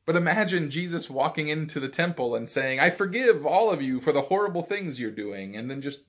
[0.07, 4.13] But imagine Jesus walking into the temple and saying, I forgive all of you for
[4.13, 6.01] the horrible things you're doing, and then just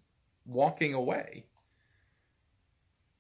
[0.45, 1.45] walking away.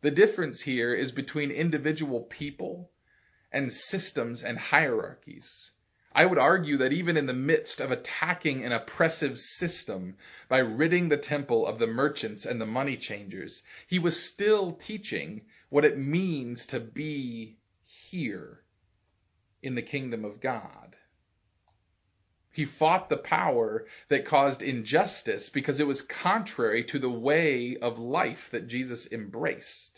[0.05, 2.91] The difference here is between individual people
[3.51, 5.71] and systems and hierarchies.
[6.11, 11.09] I would argue that even in the midst of attacking an oppressive system by ridding
[11.09, 15.97] the temple of the merchants and the money changers, he was still teaching what it
[15.97, 18.63] means to be here
[19.63, 20.95] in the kingdom of God.
[22.55, 27.99] He fought the power that caused injustice because it was contrary to the way of
[27.99, 29.94] life that Jesus embraced,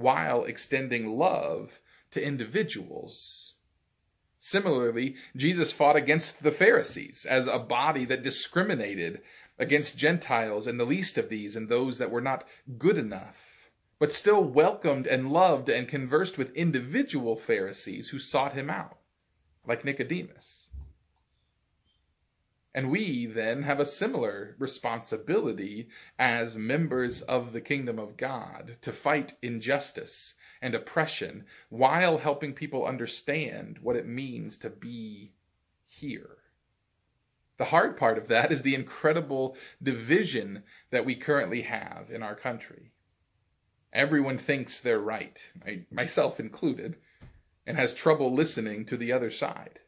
[0.00, 1.70] while extending love
[2.12, 3.54] to individuals.
[4.38, 9.22] Similarly, Jesus fought against the Pharisees as a body that discriminated
[9.58, 12.48] against Gentiles and the least of these and those that were not
[12.78, 13.36] good enough
[14.00, 18.98] but still welcomed and loved and conversed with individual Pharisees who sought him out,
[19.66, 20.59] like Nicodemus.
[22.72, 28.92] And we then have a similar responsibility as members of the kingdom of God to
[28.92, 35.32] fight injustice and oppression while helping people understand what it means to be
[35.84, 36.36] here.
[37.56, 42.36] The hard part of that is the incredible division that we currently have in our
[42.36, 42.92] country.
[43.92, 45.44] Everyone thinks they're right,
[45.90, 46.96] myself included,
[47.66, 49.80] and has trouble listening to the other side.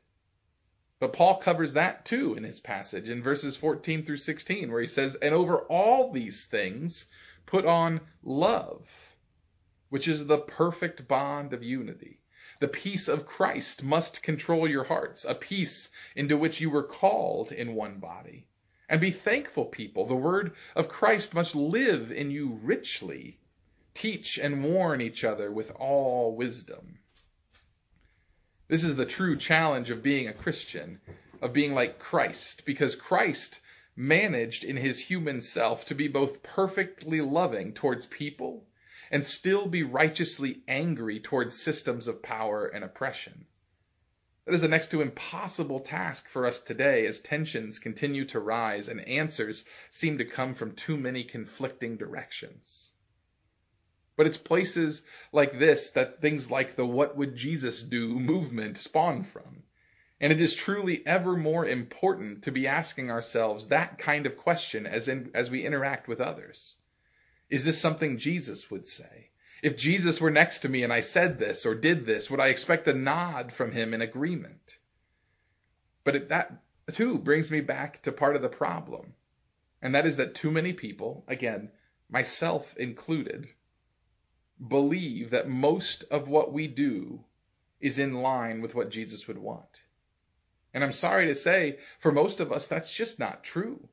[1.02, 4.86] But Paul covers that too in his passage in verses 14 through 16, where he
[4.86, 7.06] says, And over all these things,
[7.44, 8.86] put on love,
[9.88, 12.20] which is the perfect bond of unity.
[12.60, 17.50] The peace of Christ must control your hearts, a peace into which you were called
[17.50, 18.46] in one body.
[18.88, 20.06] And be thankful, people.
[20.06, 23.40] The word of Christ must live in you richly
[23.94, 27.00] Teach and warn each other with all wisdom.
[28.72, 30.98] This is the true challenge of being a Christian,
[31.42, 33.60] of being like Christ, because Christ
[33.96, 38.66] managed in his human self to be both perfectly loving towards people
[39.10, 43.44] and still be righteously angry towards systems of power and oppression.
[44.46, 48.88] That is a next to impossible task for us today as tensions continue to rise
[48.88, 52.91] and answers seem to come from too many conflicting directions.
[54.16, 55.02] But it's places
[55.32, 59.62] like this that things like the What Would Jesus Do movement spawn from.
[60.20, 64.86] And it is truly ever more important to be asking ourselves that kind of question
[64.86, 66.76] as, in, as we interact with others.
[67.50, 69.30] Is this something Jesus would say?
[69.62, 72.48] If Jesus were next to me and I said this or did this, would I
[72.48, 74.76] expect a nod from him in agreement?
[76.04, 79.14] But it, that too brings me back to part of the problem.
[79.80, 81.70] And that is that too many people, again,
[82.08, 83.48] myself included,
[84.68, 87.24] believe that most of what we do
[87.80, 89.80] is in line with what Jesus would want.
[90.72, 93.88] And I'm sorry to say, for most of us, that's just not true.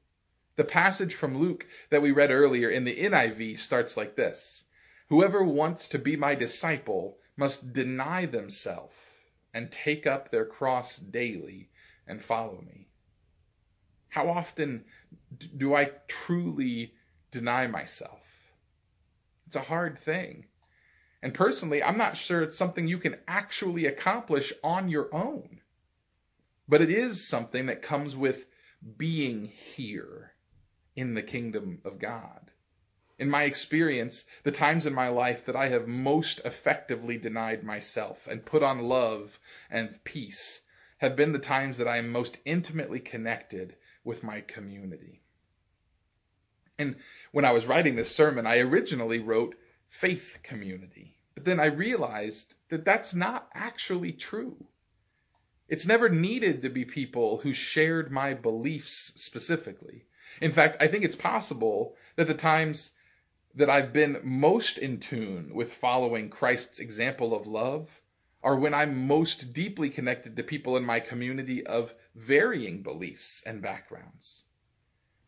[0.56, 4.64] The passage from Luke that we read earlier in the NIV starts like this
[5.08, 8.94] Whoever wants to be my disciple must deny themselves
[9.54, 11.70] and take up their cross daily
[12.06, 12.88] and follow me.
[14.10, 14.86] How often
[15.58, 16.94] do I truly
[17.32, 18.22] deny myself?
[19.48, 20.46] It's a hard thing.
[21.22, 25.60] And personally, I'm not sure it's something you can actually accomplish on your own.
[26.68, 28.46] But it is something that comes with
[28.98, 30.34] being here
[30.96, 32.52] in the kingdom of God.
[33.18, 38.28] In my experience, the times in my life that I have most effectively denied myself
[38.28, 39.38] and put on love
[39.70, 40.62] and peace
[41.00, 45.22] have been the times that I am most intimately connected with my community.
[46.78, 46.96] And
[47.34, 49.56] when I was writing this sermon, I originally wrote
[49.90, 51.18] faith community.
[51.36, 54.68] But then I realized that that's not actually true.
[55.68, 60.06] It's never needed to be people who shared my beliefs specifically.
[60.42, 62.92] In fact, I think it's possible that the times
[63.56, 67.90] that I've been most in tune with following Christ's example of love
[68.42, 73.62] are when I'm most deeply connected to people in my community of varying beliefs and
[73.62, 74.44] backgrounds.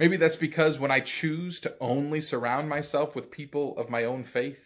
[0.01, 4.23] Maybe that's because when I choose to only surround myself with people of my own
[4.23, 4.57] faith,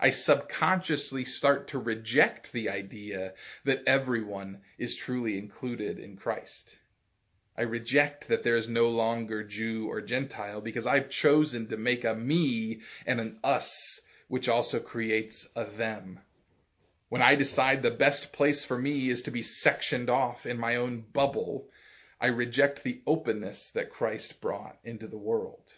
[0.00, 3.34] I subconsciously start to reject the idea
[3.64, 6.76] that everyone is truly included in Christ.
[7.56, 12.02] I reject that there is no longer Jew or Gentile because I've chosen to make
[12.02, 16.18] a me and an us, which also creates a them.
[17.10, 20.74] When I decide the best place for me is to be sectioned off in my
[20.74, 21.70] own bubble,
[22.20, 25.72] I reject the openness that Christ brought into the world.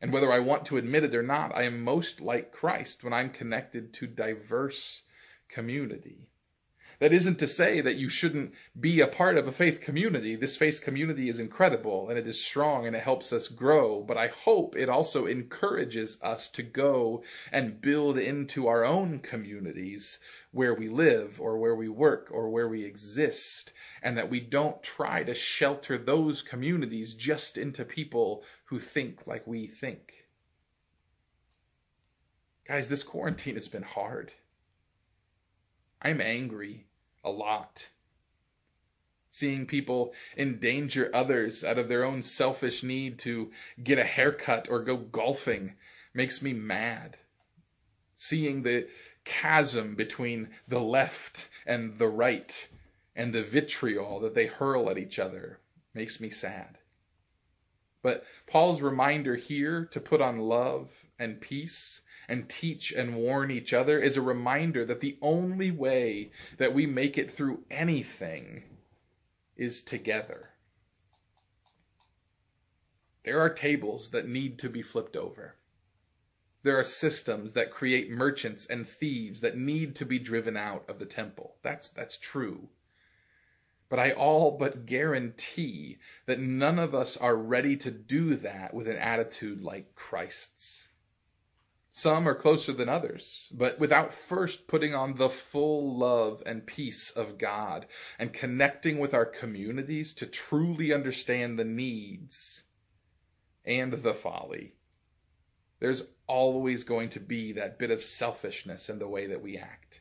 [0.00, 3.12] And whether I want to admit it or not, I am most like Christ when
[3.12, 5.02] I'm connected to diverse
[5.48, 6.28] community.
[7.00, 10.34] That isn't to say that you shouldn't be a part of a faith community.
[10.34, 14.16] This faith community is incredible and it is strong and it helps us grow, but
[14.16, 17.22] I hope it also encourages us to go
[17.52, 20.18] and build into our own communities
[20.50, 23.72] where we live or where we work or where we exist
[24.02, 29.46] and that we don't try to shelter those communities just into people who think like
[29.46, 30.14] we think.
[32.66, 34.32] Guys, this quarantine has been hard.
[36.02, 36.87] I'm angry
[37.24, 37.88] a lot.
[39.30, 43.52] Seeing people endanger others out of their own selfish need to
[43.82, 45.74] get a haircut or go golfing
[46.14, 47.16] makes me mad.
[48.16, 48.88] Seeing the
[49.24, 52.68] chasm between the left and the right
[53.14, 55.60] and the vitriol that they hurl at each other
[55.94, 56.78] makes me sad.
[58.02, 63.72] But Paul's reminder here to put on love and peace and teach and warn each
[63.72, 68.62] other is a reminder that the only way that we make it through anything
[69.56, 70.50] is together.
[73.24, 75.54] There are tables that need to be flipped over.
[76.62, 80.98] There are systems that create merchants and thieves that need to be driven out of
[80.98, 81.56] the temple.
[81.62, 82.68] That's, that's true.
[83.88, 88.86] But I all but guarantee that none of us are ready to do that with
[88.86, 90.57] an attitude like Christ's.
[92.00, 97.10] Some are closer than others, but without first putting on the full love and peace
[97.10, 97.88] of God
[98.20, 102.62] and connecting with our communities to truly understand the needs
[103.64, 104.76] and the folly,
[105.80, 110.00] there's always going to be that bit of selfishness in the way that we act.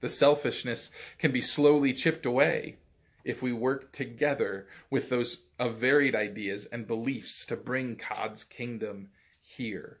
[0.00, 0.90] The selfishness
[1.20, 2.78] can be slowly chipped away
[3.22, 9.10] if we work together with those of varied ideas and beliefs to bring God's kingdom
[9.42, 10.00] here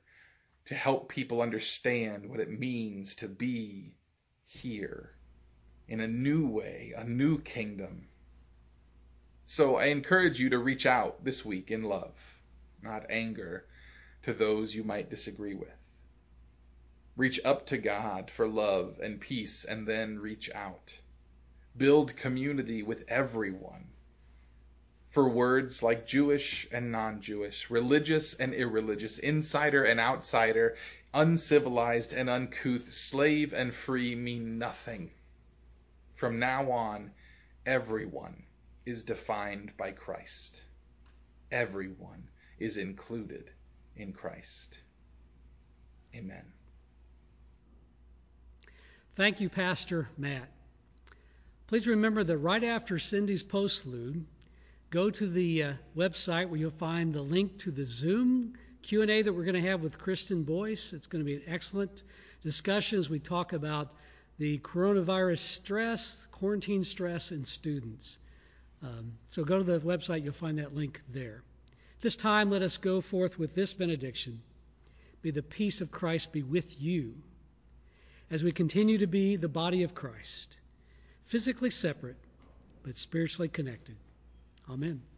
[0.66, 3.96] to help people understand what it means to be
[4.44, 5.12] here.
[5.88, 8.08] in a new way, a new kingdom.
[9.46, 12.16] So I encourage you to reach out this week in love,
[12.82, 13.66] not anger,
[14.24, 15.68] to those you might disagree with.
[17.16, 20.92] Reach up to God for love and peace, and then reach out.
[21.76, 23.88] Build community with everyone.
[25.16, 30.76] For words like Jewish and non Jewish, religious and irreligious, insider and outsider,
[31.14, 35.10] uncivilized and uncouth, slave and free mean nothing.
[36.16, 37.12] From now on,
[37.64, 38.42] everyone
[38.84, 40.60] is defined by Christ.
[41.50, 43.48] Everyone is included
[43.96, 44.76] in Christ.
[46.14, 46.44] Amen.
[49.14, 50.50] Thank you, Pastor Matt.
[51.68, 54.26] Please remember that right after Cindy's postlude,
[54.96, 59.30] go to the uh, website where you'll find the link to the Zoom Q&A that
[59.30, 60.94] we're going to have with Kristen Boyce.
[60.94, 62.02] It's going to be an excellent
[62.40, 63.92] discussion as we talk about
[64.38, 68.16] the coronavirus stress, quarantine stress in students.
[68.82, 71.42] Um, so go to the website, you'll find that link there.
[72.00, 74.40] This time, let us go forth with this benediction.
[75.22, 77.12] May the peace of Christ be with you
[78.30, 80.56] as we continue to be the body of Christ,
[81.26, 82.16] physically separate,
[82.82, 83.96] but spiritually connected.
[84.68, 85.15] Amen.